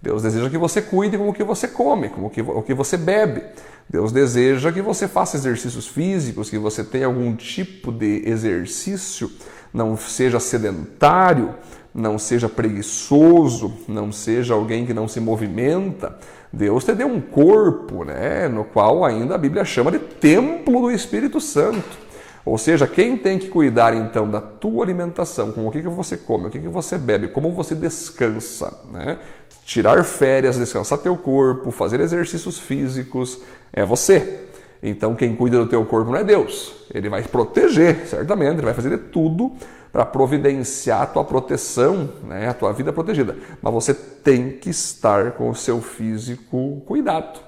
Deus 0.00 0.22
deseja 0.22 0.48
que 0.48 0.58
você 0.58 0.80
cuide 0.80 1.18
com 1.18 1.28
o 1.28 1.34
que 1.34 1.42
você 1.42 1.66
come, 1.66 2.08
com 2.08 2.26
o 2.26 2.30
que, 2.30 2.40
o 2.40 2.62
que 2.62 2.74
você 2.74 2.96
bebe. 2.96 3.42
Deus 3.88 4.12
deseja 4.12 4.70
que 4.70 4.80
você 4.80 5.08
faça 5.08 5.36
exercícios 5.36 5.88
físicos, 5.88 6.50
que 6.50 6.58
você 6.58 6.84
tenha 6.84 7.06
algum 7.06 7.34
tipo 7.34 7.90
de 7.90 8.22
exercício, 8.28 9.30
não 9.72 9.96
seja 9.96 10.38
sedentário, 10.38 11.54
não 11.94 12.18
seja 12.18 12.48
preguiçoso, 12.48 13.72
não 13.88 14.12
seja 14.12 14.54
alguém 14.54 14.86
que 14.86 14.94
não 14.94 15.08
se 15.08 15.20
movimenta. 15.20 16.18
Deus 16.54 16.84
te 16.84 16.94
deu 16.94 17.06
um 17.06 17.20
corpo, 17.20 18.04
né, 18.04 18.48
no 18.48 18.64
qual 18.64 19.04
ainda 19.04 19.34
a 19.34 19.38
Bíblia 19.38 19.64
chama 19.64 19.90
de 19.90 19.98
templo 19.98 20.80
do 20.80 20.90
Espírito 20.90 21.40
Santo. 21.40 22.04
Ou 22.44 22.58
seja, 22.58 22.86
quem 22.86 23.16
tem 23.16 23.38
que 23.38 23.48
cuidar 23.48 23.94
então 23.94 24.28
da 24.28 24.40
tua 24.40 24.84
alimentação, 24.84 25.50
com 25.50 25.66
o 25.66 25.70
que, 25.70 25.80
que 25.80 25.88
você 25.88 26.16
come, 26.16 26.46
o 26.46 26.50
que, 26.50 26.58
que 26.58 26.68
você 26.68 26.98
bebe, 26.98 27.28
como 27.28 27.50
você 27.52 27.74
descansa, 27.74 28.72
né? 28.92 29.18
tirar 29.64 30.04
férias, 30.04 30.58
descansar 30.58 30.98
teu 30.98 31.16
corpo, 31.16 31.70
fazer 31.70 32.00
exercícios 32.00 32.58
físicos, 32.58 33.40
é 33.72 33.84
você. 33.84 34.40
Então 34.82 35.14
quem 35.14 35.34
cuida 35.34 35.58
do 35.58 35.66
teu 35.66 35.84
corpo 35.86 36.10
não 36.10 36.18
é 36.18 36.24
Deus. 36.24 36.74
Ele 36.92 37.08
vai 37.08 37.22
proteger, 37.22 38.06
certamente, 38.06 38.56
ele 38.56 38.62
vai 38.62 38.74
fazer 38.74 38.90
de 38.90 38.98
tudo 38.98 39.52
para 39.94 40.04
providenciar 40.04 41.02
a 41.02 41.06
tua 41.06 41.24
proteção, 41.24 42.14
né? 42.24 42.48
a 42.48 42.52
tua 42.52 42.72
vida 42.72 42.92
protegida. 42.92 43.38
Mas 43.62 43.72
você 43.72 43.94
tem 43.94 44.50
que 44.50 44.68
estar 44.68 45.30
com 45.34 45.48
o 45.48 45.54
seu 45.54 45.80
físico 45.80 46.82
cuidado. 46.84 47.38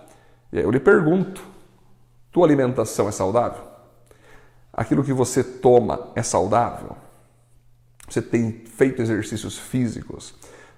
E 0.52 0.58
aí 0.58 0.62
eu 0.62 0.70
lhe 0.70 0.78
pergunto: 0.78 1.42
tua 2.30 2.46
alimentação 2.46 3.08
é 3.08 3.10
saudável? 3.10 3.64
Aquilo 4.72 5.02
que 5.02 5.12
você 5.12 5.42
toma 5.42 6.12
é 6.14 6.22
saudável? 6.22 6.96
Você 8.08 8.22
tem 8.22 8.62
feito 8.64 9.02
exercícios 9.02 9.58
físicos? 9.58 10.32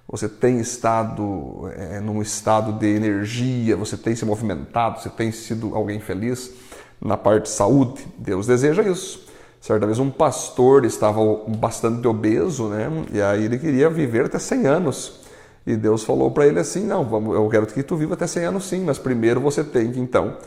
Você 0.07 0.27
tem 0.27 0.59
estado 0.59 1.69
é, 1.75 1.99
num 1.99 2.19
estado 2.19 2.73
de 2.79 2.87
energia? 2.87 3.77
Você 3.77 3.95
tem 3.95 4.15
se 4.15 4.25
movimentado? 4.25 4.99
Você 4.99 5.09
tem 5.09 5.31
sido 5.31 5.75
alguém 5.75 5.99
feliz 5.99 6.51
na 6.99 7.15
parte 7.15 7.43
de 7.43 7.49
saúde? 7.49 8.07
Deus 8.17 8.47
deseja 8.47 8.81
isso. 8.81 9.28
Certa 9.59 9.85
vez 9.85 9.99
um 9.99 10.09
pastor 10.09 10.85
estava 10.85 11.19
bastante 11.47 12.07
obeso, 12.07 12.69
né? 12.69 12.89
E 13.11 13.21
aí 13.21 13.43
ele 13.43 13.57
queria 13.57 13.89
viver 13.89 14.25
até 14.25 14.39
100 14.39 14.67
anos. 14.67 15.19
E 15.67 15.75
Deus 15.75 16.03
falou 16.03 16.31
para 16.31 16.47
ele 16.47 16.59
assim: 16.59 16.85
Não, 16.85 17.03
vamos, 17.03 17.35
eu 17.35 17.47
quero 17.49 17.67
que 17.67 17.83
tu 17.83 17.95
viva 17.95 18.13
até 18.13 18.25
100 18.25 18.45
anos 18.45 18.65
sim, 18.65 18.83
mas 18.83 18.97
primeiro 18.97 19.41
você 19.41 19.63
tem 19.63 19.91
que 19.91 19.99
então 19.99 20.37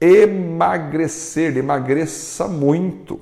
emagrecer, 0.00 1.56
emagreça 1.56 2.48
muito. 2.48 3.20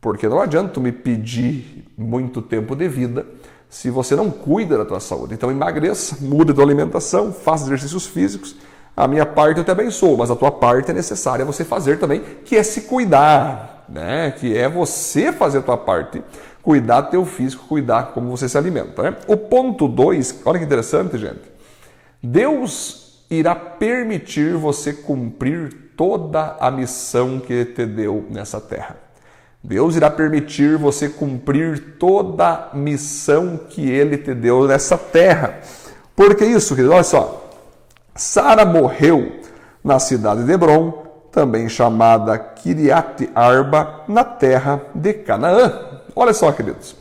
Porque 0.00 0.28
não 0.28 0.40
adianta 0.40 0.72
tu 0.72 0.80
me 0.80 0.90
pedir 0.90 1.84
muito 1.96 2.40
tempo 2.40 2.74
de 2.74 2.88
vida 2.88 3.26
se 3.68 3.88
você 3.90 4.16
não 4.16 4.30
cuida 4.30 4.76
da 4.76 4.84
tua 4.84 4.98
saúde. 4.98 5.34
Então 5.34 5.50
emagreça, 5.50 6.16
muda 6.20 6.52
a 6.52 6.54
tua 6.54 6.64
alimentação, 6.64 7.32
faça 7.32 7.64
exercícios 7.66 8.06
físicos. 8.06 8.56
A 8.96 9.06
minha 9.06 9.24
parte 9.24 9.58
eu 9.58 9.64
te 9.64 9.70
abençoo, 9.70 10.16
mas 10.16 10.30
a 10.30 10.36
tua 10.36 10.50
parte 10.50 10.90
é 10.90 10.94
necessária 10.94 11.44
você 11.44 11.64
fazer 11.64 11.98
também, 11.98 12.20
que 12.44 12.56
é 12.56 12.62
se 12.62 12.82
cuidar, 12.82 13.79
né? 13.90 14.30
Que 14.30 14.56
é 14.56 14.68
você 14.68 15.32
fazer 15.32 15.58
a 15.58 15.62
tua 15.62 15.76
parte, 15.76 16.22
cuidar 16.62 17.02
do 17.02 17.10
teu 17.10 17.24
físico, 17.24 17.66
cuidar 17.66 18.12
como 18.12 18.30
você 18.30 18.48
se 18.48 18.56
alimenta. 18.56 19.02
Né? 19.02 19.16
O 19.26 19.36
ponto 19.36 19.88
2, 19.88 20.42
olha 20.44 20.58
que 20.58 20.64
interessante, 20.64 21.18
gente. 21.18 21.42
Deus 22.22 23.24
irá 23.30 23.54
permitir 23.54 24.54
você 24.54 24.92
cumprir 24.92 25.92
toda 25.96 26.56
a 26.60 26.70
missão 26.70 27.38
que 27.38 27.64
te 27.64 27.86
deu 27.86 28.26
nessa 28.30 28.60
terra. 28.60 28.96
Deus 29.62 29.94
irá 29.94 30.10
permitir 30.10 30.78
você 30.78 31.08
cumprir 31.08 31.96
toda 31.98 32.70
a 32.72 32.76
missão 32.76 33.58
que 33.68 33.90
ele 33.90 34.16
te 34.16 34.34
deu 34.34 34.66
nessa 34.66 34.96
terra. 34.96 35.60
Por 36.16 36.34
que 36.34 36.44
isso, 36.44 36.74
querido? 36.74 36.94
Olha 36.94 37.04
só. 37.04 37.50
Sara 38.14 38.64
morreu 38.64 39.40
na 39.84 39.98
cidade 39.98 40.44
de 40.44 40.52
Hebron, 40.52 41.09
também 41.30 41.68
chamada 41.68 42.38
Kiriat 42.38 43.30
Arba, 43.34 44.02
na 44.08 44.24
terra 44.24 44.80
de 44.94 45.12
Canaã. 45.12 45.72
Olha 46.14 46.32
só, 46.32 46.50
queridos. 46.52 46.96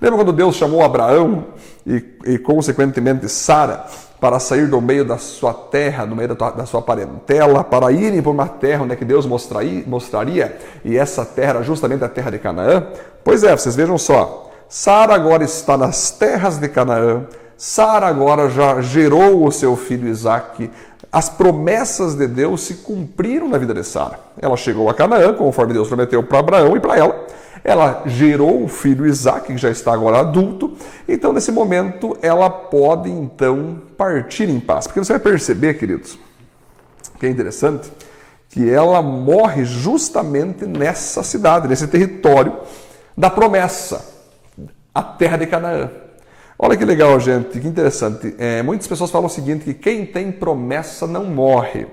Lembra 0.00 0.18
quando 0.18 0.32
Deus 0.32 0.56
chamou 0.56 0.82
Abraão 0.82 1.44
e, 1.86 2.04
e 2.24 2.38
consequentemente, 2.38 3.28
Sara 3.28 3.86
para 4.22 4.38
sair 4.38 4.68
do 4.68 4.80
meio 4.80 5.04
da 5.04 5.18
sua 5.18 5.52
terra, 5.52 6.04
do 6.04 6.14
meio 6.14 6.28
da, 6.28 6.36
tua, 6.36 6.50
da 6.52 6.64
sua 6.64 6.80
parentela, 6.80 7.64
para 7.64 7.90
irem 7.90 8.22
para 8.22 8.30
uma 8.30 8.46
terra 8.46 8.84
onde 8.84 8.92
é 8.92 8.96
que 8.96 9.04
Deus 9.04 9.26
mostraria, 9.26 9.82
mostraria, 9.84 10.56
e 10.84 10.96
essa 10.96 11.24
terra 11.24 11.50
era 11.50 11.62
justamente 11.64 12.04
a 12.04 12.08
terra 12.08 12.30
de 12.30 12.38
Canaã? 12.38 12.86
Pois 13.24 13.42
é, 13.42 13.56
vocês 13.56 13.74
vejam 13.74 13.98
só, 13.98 14.48
Sara 14.68 15.12
agora 15.12 15.42
está 15.42 15.76
nas 15.76 16.12
terras 16.12 16.56
de 16.56 16.68
Canaã, 16.68 17.24
Sara 17.56 18.06
agora 18.06 18.48
já 18.48 18.80
gerou 18.80 19.44
o 19.44 19.50
seu 19.50 19.76
filho 19.76 20.06
Isaque, 20.06 20.70
as 21.12 21.28
promessas 21.28 22.14
de 22.14 22.26
Deus 22.26 22.62
se 22.62 22.76
cumpriram 22.76 23.46
na 23.46 23.58
vida 23.58 23.74
de 23.74 23.84
Sara. 23.84 24.18
Ela 24.40 24.56
chegou 24.56 24.88
a 24.88 24.94
Canaã, 24.94 25.34
conforme 25.34 25.74
Deus 25.74 25.86
prometeu 25.86 26.22
para 26.22 26.38
Abraão 26.38 26.74
e 26.74 26.80
para 26.80 26.96
ela, 26.96 27.26
ela 27.62 28.02
gerou 28.06 28.64
o 28.64 28.68
filho 28.68 29.06
Isaac, 29.06 29.46
que 29.46 29.58
já 29.58 29.70
está 29.70 29.92
agora 29.92 30.20
adulto, 30.20 30.74
então 31.06 31.32
nesse 31.32 31.52
momento 31.52 32.16
ela 32.22 32.48
pode 32.48 33.10
então 33.10 33.82
partir 33.96 34.48
em 34.48 34.58
paz. 34.58 34.86
Porque 34.86 35.00
você 35.00 35.12
vai 35.12 35.20
perceber, 35.20 35.74
queridos, 35.74 36.18
que 37.20 37.26
é 37.26 37.28
interessante, 37.28 37.92
que 38.48 38.68
ela 38.68 39.02
morre 39.02 39.64
justamente 39.64 40.64
nessa 40.66 41.22
cidade, 41.22 41.68
nesse 41.68 41.86
território 41.86 42.56
da 43.16 43.28
promessa, 43.28 44.04
a 44.94 45.02
terra 45.02 45.36
de 45.36 45.46
Canaã. 45.46 45.90
Olha 46.64 46.76
que 46.76 46.84
legal, 46.84 47.18
gente, 47.18 47.58
que 47.58 47.66
interessante. 47.66 48.36
É, 48.38 48.62
muitas 48.62 48.86
pessoas 48.86 49.10
falam 49.10 49.26
o 49.26 49.28
seguinte: 49.28 49.64
que 49.64 49.74
quem 49.74 50.06
tem 50.06 50.30
promessa 50.30 51.08
não 51.08 51.24
morre. 51.24 51.88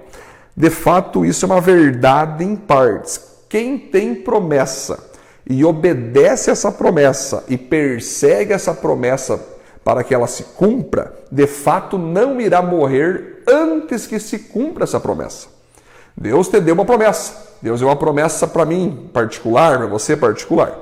De 0.56 0.70
fato, 0.70 1.26
isso 1.26 1.44
é 1.44 1.48
uma 1.48 1.60
verdade 1.60 2.44
em 2.44 2.56
partes. 2.56 3.20
Quem 3.50 3.80
tem 3.80 4.14
promessa 4.14 5.10
e 5.50 5.66
obedece 5.66 6.52
essa 6.52 6.72
promessa 6.72 7.44
e 7.48 7.58
persegue 7.58 8.54
essa 8.54 8.72
promessa 8.72 9.44
para 9.84 10.04
que 10.04 10.14
ela 10.14 10.28
se 10.28 10.44
cumpra, 10.44 11.16
de 11.32 11.48
fato 11.48 11.98
não 11.98 12.40
irá 12.40 12.62
morrer 12.62 13.42
antes 13.48 14.06
que 14.06 14.20
se 14.20 14.38
cumpra 14.38 14.84
essa 14.84 15.00
promessa. 15.00 15.48
Deus 16.16 16.48
te 16.48 16.60
deu 16.60 16.76
uma 16.76 16.86
promessa. 16.86 17.56
Deus 17.60 17.80
deu 17.80 17.90
uma 17.90 17.96
promessa 17.96 18.46
para 18.46 18.66
mim 18.66 19.10
particular, 19.12 19.80
para 19.80 19.88
você 19.88 20.16
particular. 20.16 20.78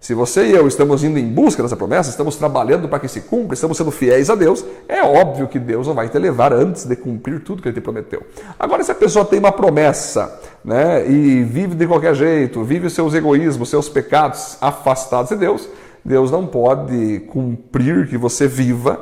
Se 0.00 0.14
você 0.14 0.46
e 0.46 0.52
eu 0.52 0.68
estamos 0.68 1.02
indo 1.02 1.18
em 1.18 1.26
busca 1.26 1.60
dessa 1.60 1.76
promessa, 1.76 2.08
estamos 2.08 2.36
trabalhando 2.36 2.88
para 2.88 3.00
que 3.00 3.08
se 3.08 3.22
cumpra, 3.22 3.54
estamos 3.54 3.76
sendo 3.76 3.90
fiéis 3.90 4.30
a 4.30 4.36
Deus, 4.36 4.64
é 4.88 5.02
óbvio 5.02 5.48
que 5.48 5.58
Deus 5.58 5.88
não 5.88 5.94
vai 5.94 6.08
te 6.08 6.16
levar 6.18 6.52
antes 6.52 6.84
de 6.84 6.94
cumprir 6.94 7.42
tudo 7.42 7.60
que 7.60 7.68
Ele 7.68 7.74
te 7.74 7.80
prometeu. 7.80 8.22
Agora, 8.56 8.84
se 8.84 8.92
a 8.92 8.94
pessoa 8.94 9.24
tem 9.24 9.40
uma 9.40 9.50
promessa 9.50 10.40
né, 10.64 11.04
e 11.10 11.42
vive 11.42 11.74
de 11.74 11.86
qualquer 11.86 12.14
jeito, 12.14 12.62
vive 12.62 12.86
os 12.86 12.92
seus 12.92 13.12
egoísmos, 13.12 13.68
seus 13.68 13.88
pecados 13.88 14.56
afastados 14.60 15.30
de 15.30 15.36
Deus, 15.36 15.68
Deus 16.04 16.30
não 16.30 16.46
pode 16.46 17.20
cumprir 17.30 18.08
que 18.08 18.16
você 18.16 18.46
viva 18.46 19.00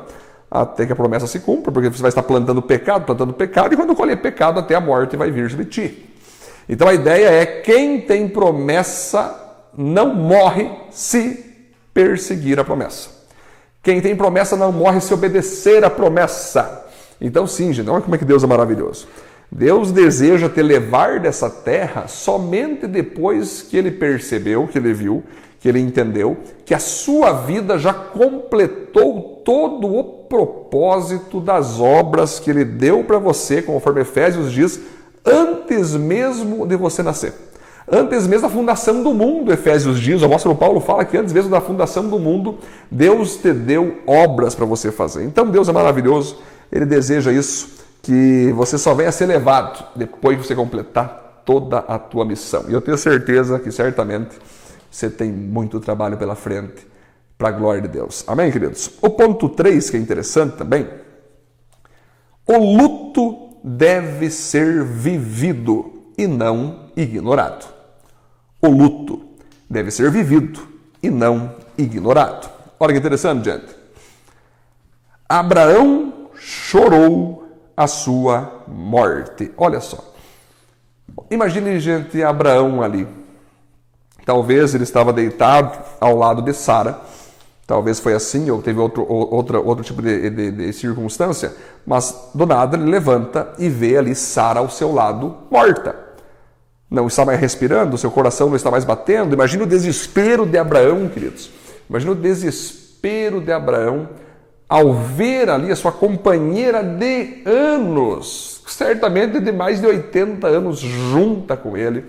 até 0.51 0.87
que 0.87 0.93
a 0.93 0.97
promessa 0.97 1.27
se 1.27 1.41
cumpra, 1.41 1.71
porque 1.71 1.91
você 1.91 2.01
vai 2.01 2.09
estar 2.09 2.23
plantando 2.23 2.63
pecado, 2.63 3.05
plantando 3.05 3.35
pecado, 3.35 3.75
e 3.75 3.77
quando 3.77 3.95
colher 3.95 4.17
pecado, 4.23 4.59
até 4.61 4.75
a 4.75 4.81
morte 4.81 5.15
vai 5.15 5.31
vir 5.31 5.51
sobre 5.51 5.67
ti. 5.67 6.09
Então 6.67 6.89
a 6.89 6.95
ideia 6.95 7.29
é: 7.29 7.47
quem 7.47 8.01
tem 8.01 8.29
promessa 8.29 9.46
não 9.77 10.15
morre 10.15 10.71
se 10.91 11.45
perseguir 11.93 12.59
a 12.59 12.65
promessa. 12.65 13.11
Quem 13.83 14.01
tem 14.01 14.17
promessa 14.17 14.57
não 14.57 14.73
morre 14.73 15.01
se 15.01 15.13
obedecer 15.15 15.85
a 15.85 15.91
promessa. 15.91 16.87
Então, 17.21 17.47
sim, 17.47 17.73
gente, 17.73 17.89
olha 17.89 18.03
como 18.03 18.15
é 18.15 18.19
que 18.19 18.25
Deus 18.25 18.43
é 18.43 18.47
maravilhoso. 18.47 19.07
Deus 19.51 19.93
deseja 19.93 20.49
te 20.49 20.61
levar 20.61 21.21
dessa 21.21 21.49
terra 21.49 22.09
somente 22.09 22.87
depois 22.87 23.63
que 23.63 23.77
ele 23.77 23.93
percebeu, 23.93 24.67
que 24.67 24.77
ele 24.77 24.93
viu, 24.93 25.23
que 25.61 25.69
ele 25.69 25.79
entendeu 25.79 26.37
que 26.65 26.75
a 26.75 26.79
sua 26.79 27.33
vida 27.33 27.79
já 27.79 27.95
completou 27.95 29.43
todo 29.45 29.87
o 29.87 30.05
propósito 30.29 31.41
das 31.41 31.79
obras 31.79 32.41
que 32.41 32.51
ele 32.51 32.65
deu 32.65 33.05
para 33.05 33.19
você, 33.19 33.63
conforme 33.63 34.01
Efésios 34.01 34.53
diz, 34.53 34.81
antes 35.25 35.95
mesmo 35.95 36.67
de 36.67 36.77
você 36.77 37.03
nascer. 37.03 37.46
Antes 37.91 38.27
mesmo 38.27 38.49
da 38.49 38.53
fundação 38.53 39.03
do 39.03 39.15
mundo, 39.15 39.53
Efésios 39.53 40.01
diz, 40.01 40.21
o 40.21 40.25
apóstolo 40.27 40.57
Paulo 40.57 40.81
fala 40.81 41.05
que 41.05 41.17
antes 41.17 41.33
mesmo 41.33 41.51
da 41.51 41.61
fundação 41.61 42.09
do 42.09 42.19
mundo, 42.19 42.59
Deus 42.91 43.37
te 43.37 43.53
deu 43.53 43.99
obras 44.07 44.57
para 44.57 44.67
você 44.67 44.91
fazer. 44.91 45.25
Então 45.25 45.49
Deus 45.49 45.69
é 45.69 45.73
maravilhoso, 45.73 46.39
ele 46.71 46.85
deseja 46.85 47.31
isso, 47.31 47.77
que 48.03 48.53
você 48.57 48.77
só 48.77 48.93
venha 48.93 49.13
ser 49.13 49.27
levado 49.27 49.85
depois 49.95 50.37
que 50.37 50.47
você 50.47 50.55
completar 50.55 51.43
toda 51.45 51.79
a 51.79 51.97
tua 51.97 52.25
missão. 52.25 52.65
E 52.69 52.73
eu 52.73 52.81
tenho 52.81 52.99
certeza 52.99 53.61
que 53.61 53.71
certamente 53.71 54.37
você 54.91 55.09
tem 55.09 55.31
muito 55.31 55.79
trabalho 55.79 56.17
pela 56.17 56.35
frente 56.35 56.85
para 57.39 57.49
a 57.49 57.53
glória 57.53 57.83
de 57.83 57.89
Deus. 57.89 58.25
Amém, 58.27 58.51
queridos? 58.51 58.91
O 59.01 59.11
ponto 59.11 59.49
3, 59.49 59.91
que 59.91 59.97
é 59.97 60.01
interessante 60.01 60.57
também, 60.57 60.89
o 62.49 62.57
luto 62.57 63.59
deve 63.63 64.29
ser 64.29 64.83
vivido 64.83 65.93
e 66.19 66.27
não 66.27 66.91
ignorado. 66.97 67.76
O 68.67 68.71
luto 68.71 69.21
deve 69.71 69.91
ser 69.91 70.11
vivido 70.11 70.61
e 71.03 71.09
não 71.09 71.55
ignorado. 71.79 72.51
Olha 72.79 72.93
que 72.93 72.99
interessante, 72.99 73.45
gente. 73.45 73.75
Abraão 75.29 76.31
chorou 76.35 77.47
a 77.77 77.87
sua 77.87 78.65
morte. 78.67 79.53
Olha 79.57 79.81
só. 79.81 80.13
Imagine, 81.31 81.79
gente, 81.79 82.23
Abraão 82.23 82.83
ali. 82.83 83.07
Talvez 84.25 84.75
ele 84.75 84.85
estava 84.85 85.13
deitado 85.13 85.79
ao 86.01 86.17
lado 86.17 86.43
de 86.43 86.53
Sara 86.53 87.01
Talvez 87.67 87.99
foi 87.99 88.15
assim, 88.15 88.49
ou 88.49 88.63
teve 88.63 88.79
outro, 88.79 89.05
outro, 89.11 89.67
outro 89.67 89.83
tipo 89.83 90.01
de, 90.01 90.31
de, 90.31 90.51
de, 90.53 90.73
circunstância, 90.73 91.53
mas 91.85 92.31
do 92.33 92.47
nada 92.47 92.77
ele 92.77 92.89
levanta 92.89 93.53
e 93.59 93.69
vê 93.69 93.97
ali 93.97 94.15
Sara 94.15 94.61
ao 94.61 94.71
seu 94.71 94.93
lado, 94.93 95.37
morta. 95.51 96.06
Não 96.91 97.07
está 97.07 97.25
mais 97.25 97.41
respirando, 97.41 97.99
seu 97.99 98.11
coração 98.11 98.49
não 98.49 98.57
está 98.57 98.71
mais 98.71 98.85
batendo. 98.85 99.35
Imagina 99.35 99.65
o 99.65 99.67
desespero 99.67 100.47
de 100.47 100.57
Abraão, 100.57 101.09
queridos. 101.09 101.51
Imagina 101.89 102.13
o 102.13 102.15
desespero 102.15 103.41
de 103.41 103.53
Abraão 103.53 104.09
ao 104.69 104.93
ver 104.93 105.49
ali 105.49 105.71
a 105.71 105.77
sua 105.77 105.93
companheira 105.93 106.83
de 106.83 107.43
anos, 107.45 108.63
certamente 108.67 109.39
de 109.39 109.53
mais 109.53 109.81
de 109.81 109.87
80 109.87 110.47
anos, 110.47 110.81
junta 110.81 111.57
com 111.57 111.77
ele, 111.77 112.05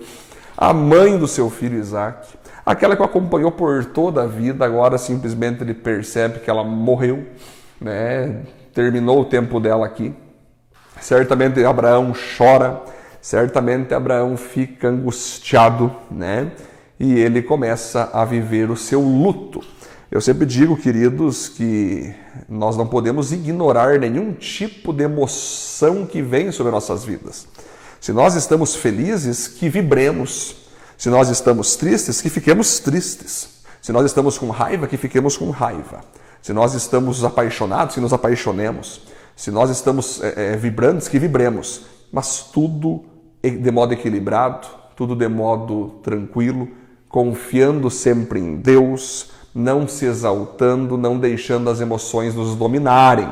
a 0.56 0.72
mãe 0.72 1.16
do 1.16 1.28
seu 1.28 1.48
filho 1.48 1.78
Isaac 1.78 2.38
Aquela 2.68 2.94
que 2.94 3.00
o 3.00 3.04
acompanhou 3.06 3.50
por 3.50 3.82
toda 3.86 4.24
a 4.24 4.26
vida, 4.26 4.62
agora 4.62 4.98
simplesmente 4.98 5.62
ele 5.62 5.72
percebe 5.72 6.40
que 6.40 6.50
ela 6.50 6.62
morreu, 6.62 7.26
né? 7.80 8.42
terminou 8.74 9.22
o 9.22 9.24
tempo 9.24 9.58
dela 9.58 9.86
aqui. 9.86 10.14
Certamente 11.00 11.64
Abraão 11.64 12.12
chora, 12.36 12.82
certamente 13.20 13.94
Abraão 13.94 14.36
fica 14.36 14.88
angustiado, 14.88 15.94
né? 16.10 16.52
E 16.98 17.14
ele 17.14 17.42
começa 17.42 18.10
a 18.12 18.24
viver 18.24 18.70
o 18.70 18.76
seu 18.76 19.00
luto. 19.00 19.62
Eu 20.10 20.20
sempre 20.20 20.46
digo, 20.46 20.76
queridos, 20.76 21.48
que 21.48 22.14
nós 22.48 22.76
não 22.76 22.86
podemos 22.86 23.30
ignorar 23.30 23.98
nenhum 23.98 24.32
tipo 24.32 24.92
de 24.92 25.04
emoção 25.04 26.06
que 26.06 26.22
vem 26.22 26.50
sobre 26.50 26.72
nossas 26.72 27.04
vidas. 27.04 27.46
Se 28.00 28.12
nós 28.12 28.34
estamos 28.34 28.74
felizes, 28.74 29.48
que 29.48 29.68
vibremos. 29.68 30.56
Se 30.96 31.08
nós 31.10 31.28
estamos 31.28 31.76
tristes, 31.76 32.20
que 32.20 32.30
fiquemos 32.30 32.78
tristes. 32.78 33.58
Se 33.82 33.92
nós 33.92 34.06
estamos 34.06 34.38
com 34.38 34.50
raiva, 34.50 34.86
que 34.86 34.96
fiquemos 34.96 35.36
com 35.36 35.50
raiva. 35.50 36.00
Se 36.42 36.52
nós 36.52 36.74
estamos 36.74 37.22
apaixonados, 37.22 37.94
que 37.94 38.00
nos 38.00 38.12
apaixonemos. 38.12 39.02
Se 39.36 39.50
nós 39.50 39.70
estamos 39.70 40.22
é, 40.22 40.52
é, 40.52 40.56
vibrantes, 40.56 41.06
que 41.06 41.18
vibremos. 41.18 41.82
Mas 42.12 42.42
tudo 42.42 43.04
de 43.42 43.70
modo 43.70 43.92
equilibrado, 43.92 44.66
tudo 44.96 45.14
de 45.14 45.28
modo 45.28 46.00
tranquilo, 46.02 46.68
confiando 47.08 47.90
sempre 47.90 48.40
em 48.40 48.56
Deus, 48.56 49.30
não 49.54 49.86
se 49.88 50.04
exaltando, 50.04 50.96
não 50.96 51.18
deixando 51.18 51.70
as 51.70 51.80
emoções 51.80 52.34
nos 52.34 52.54
dominarem. 52.54 53.28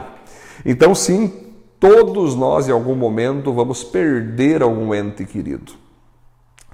Então, 0.65 0.95
sim, 0.95 1.33
todos 1.79 2.35
nós 2.35 2.69
em 2.69 2.73
algum 2.73 2.95
momento 2.95 3.53
vamos 3.53 3.85
perder 3.85 4.63
algum 4.63 4.95
ente 4.95 5.25
querido. 5.25 5.73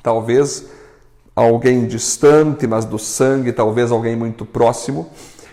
Talvez 0.03 0.67
alguém 1.35 1.87
distante, 1.87 2.67
mas 2.67 2.85
do 2.85 2.99
sangue, 2.99 3.53
talvez 3.53 3.91
alguém 3.91 4.15
muito 4.15 4.45
próximo. 4.45 5.11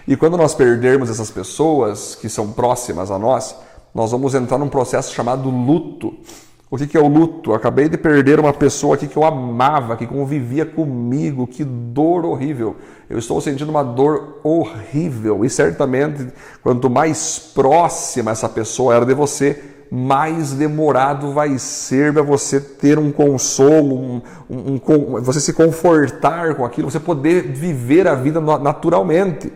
E 0.08 0.16
quando 0.16 0.38
nós 0.38 0.54
perdermos 0.56 1.10
essas 1.10 1.32
pessoas 1.32 2.16
que 2.16 2.28
são 2.28 2.52
próximas 2.52 3.12
a 3.12 3.20
nós, 3.20 3.56
nós 4.00 4.12
vamos 4.12 4.34
entrar 4.34 4.58
num 4.58 4.70
processo 4.70 5.14
chamado 5.14 5.50
luto. 5.50 6.14
O 6.72 6.78
que 6.78 6.96
é 6.96 7.02
o 7.02 7.08
luto? 7.10 7.54
Acabei 7.54 7.90
de 7.90 7.98
perder 7.98 8.40
uma 8.40 8.54
pessoa 8.54 8.96
aqui 8.96 9.10
que 9.10 9.18
eu 9.18 9.26
amava, 9.26 9.98
que 9.98 10.08
convivia 10.08 10.66
comigo, 10.66 11.46
que 11.46 11.66
dor 11.66 12.24
horrível. 12.24 12.78
Eu 13.10 13.20
estou 13.20 13.42
sentindo 13.42 13.70
uma 13.70 13.84
dor 13.84 14.40
horrível 14.42 15.44
e 15.44 15.50
certamente 15.50 16.28
quanto 16.64 16.90
mais 16.90 17.52
próxima 17.54 18.32
essa 18.32 18.48
pessoa 18.48 18.96
era 18.96 19.06
de 19.06 19.14
você, 19.14 19.62
mais 19.92 20.54
demorado 20.54 21.34
vai 21.34 21.60
ser 21.60 22.14
para 22.14 22.22
você 22.22 22.62
ter 22.62 22.98
um 22.98 23.12
consolo, 23.12 23.96
um, 24.00 24.22
um, 24.50 24.76
um, 24.76 25.22
você 25.22 25.42
se 25.42 25.52
confortar 25.52 26.56
com 26.56 26.64
aquilo, 26.64 26.90
você 26.90 27.02
poder 27.02 27.52
viver 27.52 28.08
a 28.08 28.16
vida 28.16 28.40
naturalmente. 28.40 29.52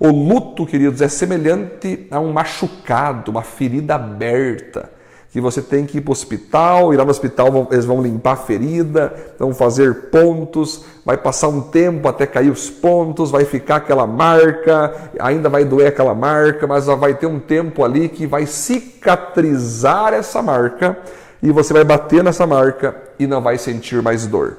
O 0.00 0.08
luto, 0.08 0.64
queridos, 0.64 1.02
é 1.02 1.08
semelhante 1.08 2.06
a 2.10 2.18
um 2.18 2.32
machucado, 2.32 3.30
uma 3.30 3.42
ferida 3.42 3.96
aberta 3.96 4.88
que 5.30 5.40
você 5.42 5.60
tem 5.60 5.84
que 5.84 5.98
ir 5.98 6.00
para 6.00 6.10
o 6.10 6.12
hospital, 6.12 6.92
ir 6.92 6.96
lá 6.96 7.04
no 7.04 7.10
hospital, 7.10 7.68
eles 7.70 7.84
vão 7.84 8.02
limpar 8.02 8.32
a 8.32 8.36
ferida, 8.36 9.14
vão 9.38 9.54
fazer 9.54 10.08
pontos, 10.10 10.84
vai 11.04 11.18
passar 11.18 11.48
um 11.48 11.60
tempo 11.60 12.08
até 12.08 12.26
cair 12.26 12.50
os 12.50 12.68
pontos, 12.70 13.30
vai 13.30 13.44
ficar 13.44 13.76
aquela 13.76 14.06
marca, 14.06 15.12
ainda 15.20 15.48
vai 15.48 15.64
doer 15.64 15.88
aquela 15.88 16.14
marca, 16.14 16.66
mas 16.66 16.86
vai 16.86 17.14
ter 17.14 17.26
um 17.26 17.38
tempo 17.38 17.84
ali 17.84 18.08
que 18.08 18.26
vai 18.26 18.46
cicatrizar 18.46 20.14
essa 20.14 20.42
marca 20.42 20.98
e 21.42 21.52
você 21.52 21.74
vai 21.74 21.84
bater 21.84 22.24
nessa 22.24 22.46
marca 22.46 22.96
e 23.18 23.26
não 23.26 23.40
vai 23.40 23.56
sentir 23.56 24.02
mais 24.02 24.26
dor. 24.26 24.56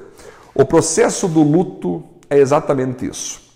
O 0.54 0.64
processo 0.64 1.26
do 1.26 1.42
luto 1.42 2.02
é 2.30 2.38
exatamente 2.38 3.06
isso. 3.06 3.51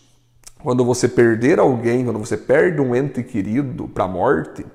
Quando 0.66 0.84
você 0.84 1.06
perder 1.06 1.60
alguém, 1.60 2.04
quando 2.04 2.18
você 2.18 2.36
perde 2.36 2.80
um 2.80 2.92
ente 2.92 3.22
querido 3.22 3.86
para 3.86 4.02
a 4.02 4.08
morte, 4.08 4.66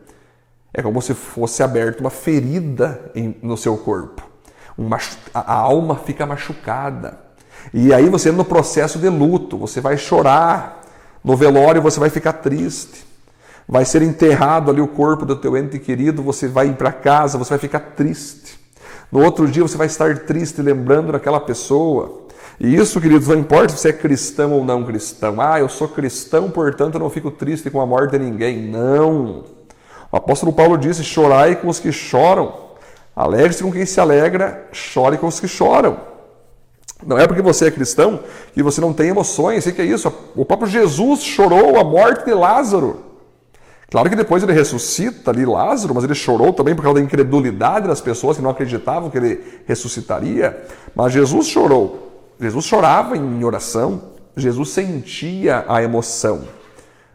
é 0.74 0.82
como 0.82 1.02
se 1.02 1.14
fosse 1.14 1.62
aberta 1.62 2.00
uma 2.00 2.10
ferida 2.10 3.12
em, 3.14 3.36
no 3.44 3.58
seu 3.58 3.76
corpo. 3.76 4.26
Uma, 4.78 4.98
a 5.34 5.54
alma 5.54 5.98
fica 5.98 6.26
machucada. 6.26 7.20
E 7.74 7.94
aí 7.94 8.08
você 8.08 8.32
no 8.32 8.46
processo 8.46 9.00
de 9.00 9.10
luto, 9.10 9.58
você 9.58 9.82
vai 9.82 9.98
chorar. 9.98 10.80
No 11.22 11.36
velório 11.36 11.82
você 11.82 12.00
vai 12.00 12.10
ficar 12.10 12.32
triste. 12.32 13.06
Vai 13.68 13.84
ser 13.84 14.02
enterrado 14.02 14.72
ali 14.72 14.80
o 14.80 14.88
corpo 14.88 15.26
do 15.26 15.36
teu 15.36 15.58
ente 15.58 15.78
querido, 15.78 16.24
você 16.24 16.48
vai 16.48 16.70
ir 16.70 16.76
para 16.76 16.94
casa, 16.94 17.38
você 17.38 17.50
vai 17.50 17.60
ficar 17.60 17.82
triste. 17.82 18.58
No 19.12 19.22
outro 19.22 19.46
dia 19.46 19.62
você 19.62 19.76
vai 19.76 19.88
estar 19.88 20.20
triste 20.20 20.62
lembrando 20.62 21.12
daquela 21.12 21.42
pessoa. 21.42 22.28
E 22.60 22.76
isso, 22.76 23.02
queridos, 23.02 23.28
não 23.28 23.40
importa 23.40 23.70
se 23.70 23.78
você 23.78 23.90
é 23.90 23.94
cristão 23.94 24.54
ou 24.54 24.64
não 24.64 24.84
cristão. 24.84 25.42
Ah, 25.42 25.60
eu 25.60 25.70
sou 25.70 25.88
cristão, 25.88 26.50
portanto 26.50 26.96
eu 26.96 27.00
não 27.00 27.10
fico 27.10 27.32
triste 27.32 27.70
com 27.70 27.82
a 27.82 27.86
morte 27.86 28.12
de 28.12 28.20
ninguém. 28.20 28.62
Não. 28.62 29.44
O 30.12 30.18
apóstolo 30.18 30.54
Paulo 30.54 30.78
disse: 30.78 31.04
chorai 31.04 31.56
com 31.56 31.68
os 31.68 31.80
que 31.80 31.92
choram, 31.92 32.54
alegre-se 33.16 33.64
com 33.64 33.72
quem 33.72 33.86
se 33.86 34.00
alegra, 34.00 34.68
chore 34.72 35.18
com 35.18 35.28
os 35.28 35.40
que 35.40 35.48
choram. 35.48 36.12
Não 37.06 37.18
é 37.18 37.26
porque 37.26 37.42
você 37.42 37.68
é 37.68 37.72
cristão 37.72 38.20
que 38.54 38.62
você 38.62 38.80
não 38.80 38.94
tem 38.94 39.10
emoções. 39.10 39.66
O 39.66 39.72
que 39.72 39.82
é 39.82 39.86
isso? 39.86 40.14
O 40.36 40.46
próprio 40.46 40.70
Jesus 40.70 41.22
chorou 41.24 41.80
a 41.80 41.84
morte 41.84 42.26
de 42.26 42.34
Lázaro. 42.34 43.06
Claro 43.90 44.10
que 44.10 44.16
depois 44.16 44.42
ele 44.44 44.54
ressuscita 44.54 45.32
ali 45.32 45.46
Lázaro, 45.46 45.94
mas 45.94 46.04
ele 46.04 46.16
chorou 46.16 46.54
também 46.54 46.76
por 46.76 46.84
causa 46.84 47.00
da 47.00 47.06
incredulidade 47.06 47.88
das 47.88 48.00
pessoas 48.00 48.38
que 48.38 48.44
não 48.44 48.52
acreditavam 48.52 49.10
que 49.10 49.18
ele 49.18 49.44
ressuscitaria. 49.66 50.64
Mas 50.96 51.12
Jesus 51.12 51.48
chorou. 51.48 52.11
Jesus 52.42 52.66
chorava 52.66 53.16
em 53.16 53.44
oração. 53.44 54.02
Jesus 54.36 54.70
sentia 54.70 55.64
a 55.68 55.84
emoção 55.84 56.42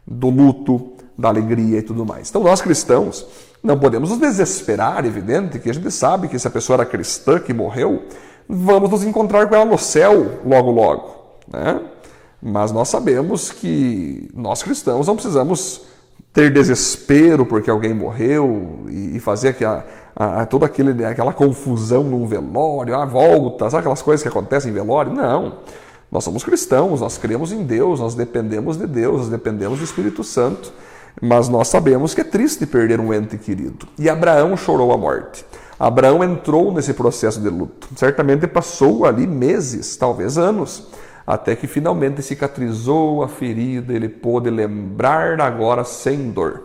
do 0.07 0.31
luto, 0.31 0.93
da 1.19 1.29
alegria 1.29 1.79
e 1.79 1.83
tudo 1.83 2.07
mais. 2.07 2.29
Então, 2.31 2.43
nós 2.43 2.61
cristãos 2.61 3.27
não 3.63 3.79
podemos 3.79 4.11
nos 4.11 4.19
desesperar, 4.21 5.05
evidente, 5.05 5.59
que 5.59 5.69
a 5.69 5.75
gente 5.75 5.91
sabe 5.91 6.29
que 6.29 6.39
se 6.39 6.47
a 6.47 6.51
pessoa 6.51 6.77
era 6.77 6.87
cristã 6.87 7.41
que 7.41 7.53
morreu, 7.53 8.05
vamos 8.49 8.91
nos 8.91 9.03
encontrar 9.03 9.49
com 9.49 9.57
ela 9.57 9.65
no 9.65 9.79
céu 9.79 10.41
logo, 10.45 10.71
logo. 10.71 11.17
Né? 11.49 11.81
Mas 12.41 12.71
nós 12.71 12.89
sabemos 12.89 13.51
que 13.51 14.31
nós 14.33 14.63
cristãos 14.63 15.09
não 15.09 15.17
precisamos 15.17 15.83
ter 16.33 16.53
desespero 16.53 17.45
porque 17.47 17.71
alguém 17.71 17.95
morreu 17.95 18.85
e 18.89 19.19
fazer 19.19 19.49
aquela, 19.49 19.85
a, 20.17 20.47
toda 20.47 20.65
aquele, 20.65 21.05
aquela 21.05 21.33
confusão 21.33 22.03
num 22.03 22.27
velório, 22.27 22.97
a 22.97 23.05
volta, 23.05 23.69
sabe 23.69 23.81
aquelas 23.81 24.01
coisas 24.01 24.23
que 24.23 24.29
acontecem 24.29 24.71
em 24.71 24.75
velório? 24.75 25.13
Não. 25.13 25.59
Nós 26.11 26.25
somos 26.25 26.43
cristãos, 26.43 27.03
nós 27.03 27.19
cremos 27.19 27.53
em 27.53 27.63
Deus, 27.63 28.01
nós 28.01 28.15
dependemos 28.15 28.79
de 28.79 28.87
Deus, 28.87 29.19
nós 29.19 29.29
dependemos 29.29 29.79
do 29.79 29.85
Espírito 29.85 30.25
Santo, 30.25 30.73
mas 31.21 31.51
nós 31.51 31.69
sabemos 31.69 32.15
que 32.15 32.23
é 32.23 32.25
triste 32.25 32.65
perder 32.65 32.99
um 32.99 33.13
ente 33.13 33.37
querido. 33.37 33.87
E 33.99 34.09
Abraão 34.09 34.57
chorou 34.57 34.93
a 34.93 34.97
morte. 34.97 35.45
Abraão 35.79 36.25
entrou 36.25 36.73
nesse 36.73 36.95
processo 36.95 37.39
de 37.39 37.51
luto. 37.51 37.89
Certamente 37.97 38.47
passou 38.47 39.05
ali 39.05 39.27
meses, 39.27 39.97
talvez 39.97 40.39
anos, 40.39 40.89
até 41.27 41.55
que 41.55 41.67
finalmente 41.67 42.23
cicatrizou 42.23 43.23
a 43.23 43.29
ferida, 43.29 43.93
ele 43.93 44.09
pôde 44.09 44.49
lembrar 44.49 45.39
agora 45.41 45.85
sem 45.85 46.31
dor. 46.31 46.63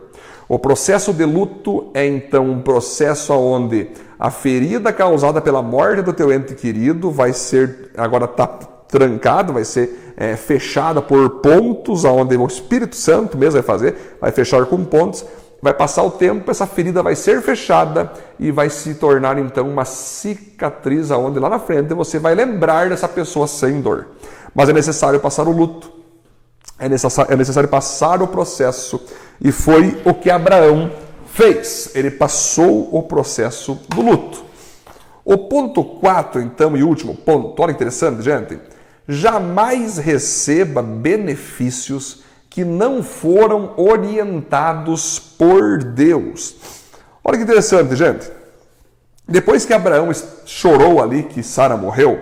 O 0.52 0.60
processo 0.60 1.14
de 1.14 1.24
luto 1.24 1.90
é 1.94 2.06
então 2.06 2.46
um 2.46 2.62
processo 2.62 3.34
onde 3.34 3.90
a 4.20 4.30
ferida 4.30 4.92
causada 4.92 5.40
pela 5.40 5.62
morte 5.62 6.02
do 6.02 6.12
teu 6.12 6.30
ente 6.30 6.54
querido 6.56 7.10
vai 7.10 7.32
ser 7.32 7.90
agora 7.96 8.28
tá 8.28 8.48
trancado, 8.86 9.54
vai 9.54 9.64
ser 9.64 10.14
é, 10.18 10.36
fechada 10.36 11.02
por 11.02 11.40
pontos, 11.40 12.04
aonde 12.04 12.36
o 12.36 12.46
Espírito 12.46 12.98
Santo 12.98 13.38
mesmo 13.38 13.54
vai 13.54 13.62
fazer, 13.62 14.18
vai 14.20 14.30
fechar 14.34 14.66
com 14.66 14.84
pontos. 14.84 15.24
Vai 15.62 15.74
passar 15.74 16.04
o 16.04 16.12
tempo, 16.12 16.52
essa 16.52 16.68
ferida 16.68 17.02
vai 17.02 17.16
ser 17.16 17.42
fechada 17.42 18.12
e 18.38 18.52
vai 18.52 18.70
se 18.70 18.96
tornar 18.96 19.38
então 19.38 19.70
uma 19.70 19.86
cicatriz, 19.86 21.12
aonde 21.12 21.40
lá 21.40 21.48
na 21.48 21.60
frente 21.60 21.94
você 21.94 22.20
vai 22.20 22.36
lembrar 22.36 22.90
dessa 22.90 23.08
pessoa 23.08 23.48
sem 23.48 23.80
dor. 23.80 24.08
Mas 24.54 24.68
é 24.68 24.74
necessário 24.74 25.18
passar 25.22 25.48
o 25.48 25.52
luto, 25.54 25.90
é 26.78 26.90
necessário, 26.90 27.32
é 27.32 27.38
necessário 27.38 27.70
passar 27.70 28.22
o 28.22 28.28
processo, 28.28 29.00
e 29.42 29.52
foi 29.52 30.02
o 30.06 30.14
que 30.14 30.30
Abraão 30.30 30.92
fez. 31.26 31.92
Ele 31.96 32.12
passou 32.12 32.90
o 32.96 33.04
processo 33.04 33.80
do 33.90 34.02
luto. 34.02 34.46
O 35.26 35.38
ponto 35.38 35.84
4, 35.84 36.42
então, 36.42 36.76
e 36.78 36.84
último 36.84 37.16
ponto, 37.16 37.62
olha 37.62 37.72
interessante, 37.72 38.22
gente 38.22 38.60
jamais 39.08 39.98
receba 39.98 40.82
benefícios 40.82 42.24
que 42.50 42.64
não 42.64 43.04
foram 43.04 43.74
orientados 43.78 45.20
por 45.20 45.84
Deus. 45.84 46.56
Olha 47.24 47.38
que 47.38 47.44
interessante, 47.44 47.96
gente. 47.96 48.30
Depois 49.28 49.66
que 49.66 49.74
Abraão 49.74 50.12
chorou 50.46 51.02
ali 51.02 51.24
que 51.24 51.44
Sara 51.44 51.78
morreu, 51.78 52.20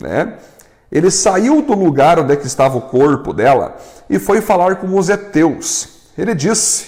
né? 0.00 0.34
Ele 0.92 1.10
saiu 1.10 1.60
do 1.62 1.74
lugar 1.74 2.20
onde 2.20 2.32
é 2.32 2.36
estava 2.46 2.76
o 2.76 2.82
corpo 2.82 3.32
dela 3.32 3.76
e 4.08 4.18
foi 4.18 4.40
falar 4.40 4.76
com 4.76 4.96
os 4.96 5.08
heteus. 5.08 5.93
Ele 6.16 6.34
disse: 6.34 6.86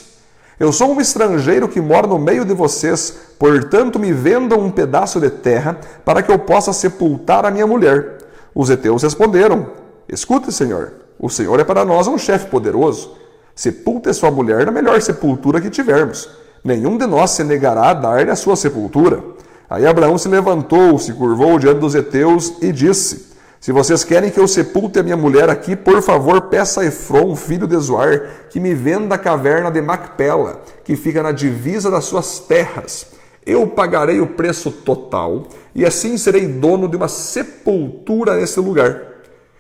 Eu 0.59 0.73
sou 0.73 0.93
um 0.93 1.01
estrangeiro 1.01 1.69
que 1.69 1.81
mora 1.81 2.07
no 2.07 2.19
meio 2.19 2.45
de 2.45 2.55
vocês, 2.55 3.17
portanto 3.39 3.99
me 3.99 4.12
vendam 4.12 4.61
um 4.61 4.71
pedaço 4.71 5.21
de 5.21 5.31
terra 5.31 5.79
para 6.05 6.23
que 6.23 6.31
eu 6.31 6.39
possa 6.39 6.73
sepultar 6.73 7.45
a 7.45 7.51
minha 7.51 7.67
mulher. 7.67 8.19
Os 8.55 8.71
heteus 8.71 9.03
responderam: 9.03 9.67
Escute, 10.09 10.53
Senhor, 10.53 10.93
o 11.19 11.29
Senhor 11.29 11.59
é 11.61 11.65
para 11.65 11.85
nós 11.85 12.07
um 12.07 12.17
chefe 12.17 12.47
poderoso. 12.47 13.17
Sepulte 13.55 14.12
sua 14.12 14.31
mulher 14.31 14.67
na 14.67 14.73
melhor 14.73 15.01
sepultura 15.01 15.61
que 15.61 15.71
tivermos. 15.71 16.29
Nenhum 16.62 16.99
de 16.99 17.07
nós 17.07 17.31
se 17.31 17.43
negará 17.43 17.91
a 17.91 17.95
dar-lhe 17.95 18.31
a 18.31 18.37
sua 18.37 18.55
sepultura. 18.55 19.23
Aí 19.69 19.87
Abraão 19.87 20.17
se 20.19 20.29
levantou, 20.29 20.99
se 20.99 21.12
curvou 21.12 21.59
diante 21.59 21.81
dos 21.81 21.95
heteus 21.95 22.55
e 22.61 22.71
disse: 22.71 23.36
Se 23.67 23.73
vocês 23.73 24.05
querem 24.05 24.31
que 24.31 24.39
eu 24.39 24.47
sepulte 24.47 25.01
a 25.01 25.03
minha 25.03 25.17
mulher 25.17 25.51
aqui, 25.51 25.75
por 25.75 26.01
favor, 26.01 26.43
peça 26.43 26.83
a 26.83 26.87
Efron, 26.87 27.35
filho 27.35 27.67
de 27.67 27.77
Zoar, 27.79 28.47
que 28.49 28.61
me 28.61 28.73
venda 28.73 29.17
a 29.17 29.19
caverna 29.19 29.73
de 29.73 29.83
Macpela, 29.83 30.63
que 30.85 30.95
fica 30.95 31.21
na 31.21 31.33
divisa 31.33 31.91
das 31.91 32.05
suas 32.05 32.39
terras 32.39 33.09
eu 33.45 33.67
pagarei 33.67 34.21
o 34.21 34.27
preço 34.29 34.71
total 34.71 35.49
e 35.75 35.85
assim 35.85 36.17
serei 36.17 36.47
dono 36.47 36.89
de 36.89 36.97
uma 36.97 37.09
sepultura 37.09 38.37
nesse 38.37 38.61
lugar. 38.61 39.03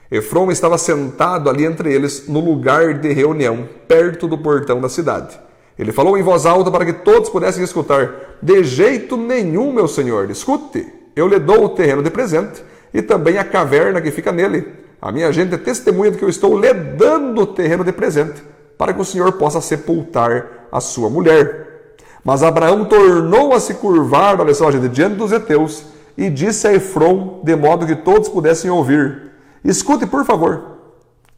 Efron 0.08 0.52
estava 0.52 0.78
sentado 0.78 1.50
ali 1.50 1.64
entre 1.64 1.92
eles, 1.92 2.28
no 2.28 2.38
lugar 2.38 2.94
de 2.94 3.12
reunião, 3.12 3.68
perto 3.88 4.28
do 4.28 4.38
portão 4.38 4.80
da 4.80 4.88
cidade. 4.88 5.36
Ele 5.76 5.90
falou 5.90 6.16
em 6.16 6.22
voz 6.22 6.46
alta 6.46 6.70
para 6.70 6.84
que 6.84 6.92
todos 6.92 7.28
pudessem 7.28 7.64
escutar: 7.64 8.38
De 8.40 8.62
jeito 8.62 9.16
nenhum, 9.16 9.72
meu 9.72 9.88
senhor, 9.88 10.30
escute, 10.30 10.86
eu 11.16 11.26
lhe 11.26 11.40
dou 11.40 11.64
o 11.64 11.68
terreno 11.70 12.04
de 12.04 12.10
presente 12.10 12.62
e 12.96 13.02
também 13.02 13.36
a 13.36 13.44
caverna 13.44 14.00
que 14.00 14.10
fica 14.10 14.32
nele. 14.32 14.72
A 15.02 15.12
minha 15.12 15.30
gente 15.30 15.54
é 15.54 15.58
testemunha 15.58 16.10
de 16.10 16.16
que 16.16 16.24
eu 16.24 16.30
estou 16.30 16.58
lhe 16.58 16.72
dando 16.72 17.42
o 17.42 17.46
terreno 17.46 17.84
de 17.84 17.92
presente, 17.92 18.42
para 18.78 18.94
que 18.94 19.00
o 19.00 19.04
senhor 19.04 19.30
possa 19.32 19.60
sepultar 19.60 20.66
a 20.72 20.80
sua 20.80 21.10
mulher. 21.10 21.92
Mas 22.24 22.42
Abraão 22.42 22.86
tornou 22.86 23.52
a 23.52 23.60
se 23.60 23.74
curvar, 23.74 24.40
olha 24.40 24.54
só, 24.54 24.70
gente, 24.70 24.88
diante 24.88 25.16
dos 25.16 25.30
heteus 25.30 25.84
e 26.16 26.30
disse 26.30 26.66
a 26.66 26.72
Efron, 26.72 27.42
de 27.44 27.54
modo 27.54 27.86
que 27.86 27.94
todos 27.94 28.30
pudessem 28.30 28.70
ouvir: 28.70 29.30
Escute, 29.62 30.06
por 30.06 30.24
favor, 30.24 30.78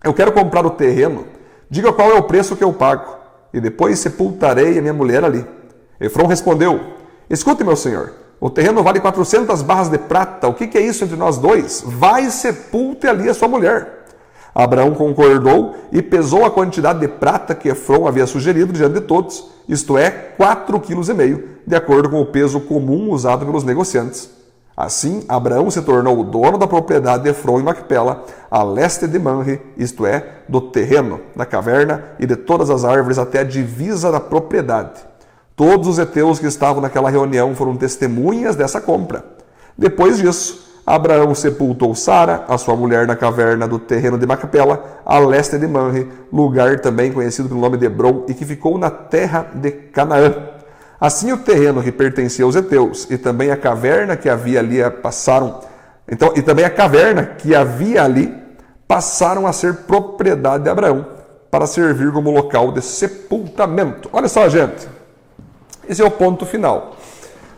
eu 0.04 0.14
quero 0.14 0.30
comprar 0.30 0.64
o 0.64 0.70
terreno, 0.70 1.26
diga 1.68 1.92
qual 1.92 2.12
é 2.12 2.14
o 2.14 2.22
preço 2.22 2.54
que 2.54 2.62
eu 2.62 2.72
pago, 2.72 3.16
e 3.52 3.60
depois 3.60 3.98
sepultarei 3.98 4.78
a 4.78 4.80
minha 4.80 4.94
mulher 4.94 5.24
ali. 5.24 5.44
Efron 6.00 6.28
respondeu: 6.28 6.80
Escute, 7.28 7.64
meu 7.64 7.74
senhor, 7.74 8.12
o 8.40 8.48
terreno 8.48 8.82
vale 8.82 9.00
400 9.00 9.62
barras 9.62 9.88
de 9.88 9.98
prata, 9.98 10.46
o 10.46 10.54
que 10.54 10.78
é 10.78 10.80
isso 10.80 11.04
entre 11.04 11.16
nós 11.16 11.38
dois? 11.38 11.82
Vai 11.84 12.30
sepulte 12.30 13.06
ali 13.06 13.28
a 13.28 13.34
sua 13.34 13.48
mulher. 13.48 14.04
Abraão 14.54 14.94
concordou 14.94 15.76
e 15.92 16.02
pesou 16.02 16.44
a 16.44 16.50
quantidade 16.50 17.00
de 17.00 17.08
prata 17.08 17.54
que 17.54 17.68
Efron 17.68 18.06
havia 18.06 18.26
sugerido 18.26 18.72
diante 18.72 18.94
de 18.94 19.00
todos, 19.02 19.48
isto 19.68 19.98
é, 19.98 20.10
quatro 20.10 20.80
quilos 20.80 21.08
e 21.08 21.14
meio, 21.14 21.48
de 21.66 21.76
acordo 21.76 22.08
com 22.08 22.20
o 22.20 22.26
peso 22.26 22.60
comum 22.60 23.10
usado 23.10 23.44
pelos 23.44 23.64
negociantes. 23.64 24.30
Assim, 24.76 25.24
Abraão 25.28 25.70
se 25.70 25.82
tornou 25.82 26.20
o 26.20 26.24
dono 26.24 26.56
da 26.56 26.66
propriedade 26.68 27.24
de 27.24 27.30
Efron 27.30 27.58
e 27.58 27.62
Macpela, 27.64 28.24
a 28.48 28.62
leste 28.62 29.08
de 29.08 29.18
Manre, 29.18 29.60
isto 29.76 30.06
é, 30.06 30.24
do 30.48 30.60
terreno, 30.60 31.20
da 31.34 31.44
caverna 31.44 32.04
e 32.20 32.26
de 32.26 32.36
todas 32.36 32.70
as 32.70 32.84
árvores 32.84 33.18
até 33.18 33.40
a 33.40 33.44
divisa 33.44 34.12
da 34.12 34.20
propriedade. 34.20 35.07
Todos 35.58 35.88
os 35.88 35.98
heteus 35.98 36.38
que 36.38 36.46
estavam 36.46 36.80
naquela 36.80 37.10
reunião 37.10 37.52
foram 37.52 37.76
testemunhas 37.76 38.54
dessa 38.54 38.80
compra. 38.80 39.24
Depois 39.76 40.18
disso, 40.18 40.68
Abraão 40.86 41.34
sepultou 41.34 41.96
Sara, 41.96 42.44
a 42.46 42.56
sua 42.56 42.76
mulher, 42.76 43.08
na 43.08 43.16
caverna 43.16 43.66
do 43.66 43.76
terreno 43.76 44.16
de 44.16 44.24
Macapela, 44.24 45.02
a 45.04 45.18
leste 45.18 45.58
de 45.58 45.66
Manre, 45.66 46.08
lugar 46.32 46.78
também 46.78 47.10
conhecido 47.10 47.48
pelo 47.48 47.60
nome 47.60 47.76
de 47.76 47.86
Hebron 47.86 48.24
e 48.28 48.34
que 48.34 48.44
ficou 48.44 48.78
na 48.78 48.88
terra 48.88 49.50
de 49.52 49.72
Canaã. 49.72 50.32
Assim, 51.00 51.32
o 51.32 51.38
terreno 51.38 51.82
que 51.82 51.90
pertencia 51.90 52.44
aos 52.44 52.54
heteus 52.54 53.10
e 53.10 53.18
também 53.18 53.50
a 53.50 53.56
caverna 53.56 54.16
que 54.16 54.28
havia 54.28 54.60
ali 54.60 54.78
passaram, 55.02 55.58
então, 56.08 56.34
e 56.36 56.40
também 56.40 56.64
a 56.64 56.70
caverna 56.70 57.24
que 57.24 57.52
havia 57.52 58.04
ali 58.04 58.32
passaram 58.86 59.44
a 59.44 59.52
ser 59.52 59.74
propriedade 59.74 60.62
de 60.62 60.70
Abraão 60.70 61.04
para 61.50 61.66
servir 61.66 62.12
como 62.12 62.30
local 62.30 62.70
de 62.70 62.80
sepultamento. 62.80 64.08
Olha 64.12 64.28
só, 64.28 64.48
gente. 64.48 64.97
Esse 65.88 66.02
é 66.02 66.04
o 66.04 66.10
ponto 66.10 66.44
final. 66.44 66.96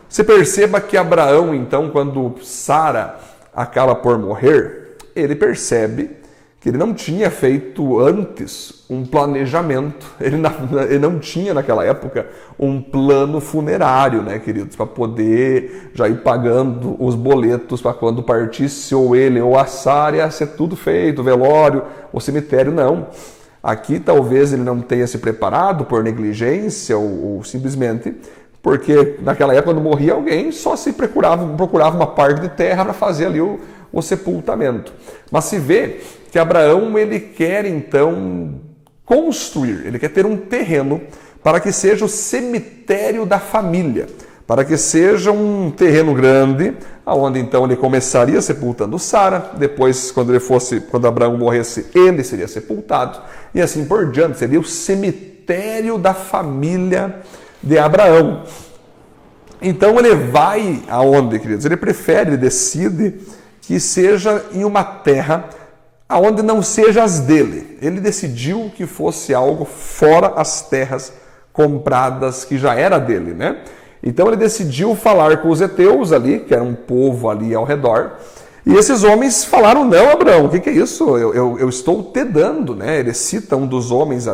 Você 0.08 0.24
perceba 0.24 0.80
que 0.80 0.96
Abraão, 0.96 1.54
então, 1.54 1.88
quando 1.90 2.34
Sara 2.42 3.18
acaba 3.54 3.94
por 3.94 4.18
morrer, 4.18 4.96
ele 5.14 5.34
percebe 5.34 6.20
que 6.60 6.68
ele 6.68 6.76
não 6.76 6.92
tinha 6.92 7.30
feito 7.30 7.98
antes 7.98 8.84
um 8.90 9.04
planejamento, 9.06 10.06
ele 10.20 10.36
não, 10.36 10.52
ele 10.84 10.98
não 10.98 11.18
tinha 11.18 11.54
naquela 11.54 11.84
época 11.84 12.26
um 12.58 12.82
plano 12.82 13.40
funerário, 13.40 14.20
né, 14.20 14.38
queridos, 14.38 14.76
para 14.76 14.84
poder 14.84 15.90
já 15.94 16.06
ir 16.06 16.22
pagando 16.22 17.02
os 17.02 17.14
boletos 17.14 17.80
para 17.80 17.94
quando 17.94 18.22
partisse 18.22 18.94
ou 18.94 19.16
ele 19.16 19.40
ou 19.40 19.58
a 19.58 19.64
Sara 19.64 20.18
ia 20.18 20.30
ser 20.30 20.48
tudo 20.48 20.76
feito, 20.76 21.20
o 21.20 21.24
velório, 21.24 21.84
o 22.12 22.20
cemitério, 22.20 22.70
não. 22.70 23.06
Aqui 23.62 24.00
talvez 24.00 24.52
ele 24.52 24.62
não 24.62 24.80
tenha 24.80 25.06
se 25.06 25.18
preparado 25.18 25.84
por 25.84 26.02
negligência 26.02 26.96
ou, 26.96 27.36
ou 27.36 27.44
simplesmente 27.44 28.14
porque 28.62 29.16
naquela 29.22 29.54
época, 29.54 29.72
quando 29.72 29.82
morria 29.82 30.12
alguém, 30.12 30.52
só 30.52 30.76
se 30.76 30.92
procurava, 30.92 31.46
procurava 31.56 31.96
uma 31.96 32.06
parte 32.06 32.42
de 32.42 32.48
terra 32.50 32.84
para 32.84 32.92
fazer 32.92 33.26
ali 33.26 33.40
o, 33.40 33.58
o 33.92 34.02
sepultamento. 34.02 34.92
Mas 35.30 35.44
se 35.44 35.58
vê 35.58 36.00
que 36.30 36.38
Abraão 36.38 36.98
ele 36.98 37.18
quer 37.18 37.64
então 37.64 38.60
construir, 39.04 39.86
ele 39.86 39.98
quer 39.98 40.10
ter 40.10 40.26
um 40.26 40.36
terreno 40.36 41.00
para 41.42 41.58
que 41.58 41.72
seja 41.72 42.04
o 42.04 42.08
cemitério 42.08 43.24
da 43.24 43.38
família, 43.38 44.06
para 44.50 44.64
que 44.64 44.76
seja 44.76 45.30
um 45.30 45.70
terreno 45.70 46.12
grande, 46.12 46.74
aonde 47.06 47.38
então 47.38 47.64
ele 47.64 47.76
começaria 47.76 48.42
sepultando 48.42 48.98
Sara, 48.98 49.52
depois 49.56 50.10
quando 50.10 50.30
ele 50.32 50.40
fosse, 50.40 50.80
quando 50.80 51.06
Abraão 51.06 51.38
morresse, 51.38 51.86
ele 51.94 52.24
seria 52.24 52.48
sepultado 52.48 53.20
e 53.54 53.62
assim 53.62 53.84
por 53.84 54.10
diante, 54.10 54.40
seria 54.40 54.58
o 54.58 54.64
cemitério 54.64 55.96
da 55.98 56.12
família 56.12 57.20
de 57.62 57.78
Abraão. 57.78 58.42
Então 59.62 59.96
ele 60.00 60.16
vai 60.16 60.82
aonde, 60.88 61.38
queridos? 61.38 61.64
Ele 61.64 61.76
prefere, 61.76 62.30
ele 62.30 62.36
decide 62.36 63.20
que 63.62 63.78
seja 63.78 64.44
em 64.52 64.64
uma 64.64 64.82
terra 64.82 65.48
aonde 66.08 66.42
não 66.42 66.60
seja 66.60 67.04
as 67.04 67.20
dele. 67.20 67.78
Ele 67.80 68.00
decidiu 68.00 68.68
que 68.74 68.84
fosse 68.84 69.32
algo 69.32 69.64
fora 69.64 70.32
as 70.34 70.60
terras 70.60 71.12
compradas 71.52 72.44
que 72.44 72.58
já 72.58 72.74
era 72.74 72.98
dele, 72.98 73.32
né? 73.32 73.62
Então 74.02 74.26
ele 74.28 74.36
decidiu 74.36 74.94
falar 74.94 75.38
com 75.38 75.48
os 75.48 75.60
heteus 75.60 76.12
ali, 76.12 76.40
que 76.40 76.54
era 76.54 76.62
um 76.62 76.74
povo 76.74 77.28
ali 77.28 77.54
ao 77.54 77.64
redor, 77.64 78.12
e 78.64 78.74
esses 78.74 79.02
homens 79.02 79.44
falaram: 79.44 79.84
Não, 79.84 80.10
Abraão, 80.10 80.46
o 80.46 80.48
que, 80.48 80.60
que, 80.60 80.70
é 80.70 80.72
isso? 80.72 81.16
Eu, 81.16 81.34
eu, 81.34 81.58
eu, 81.58 81.68
estou 81.68 82.02
te 82.02 82.24
dando, 82.24 82.74
né? 82.74 83.00
Ele 83.00 83.14
cita 83.14 83.56
um 83.56 83.66
dos 83.66 83.90
homens 83.90 84.28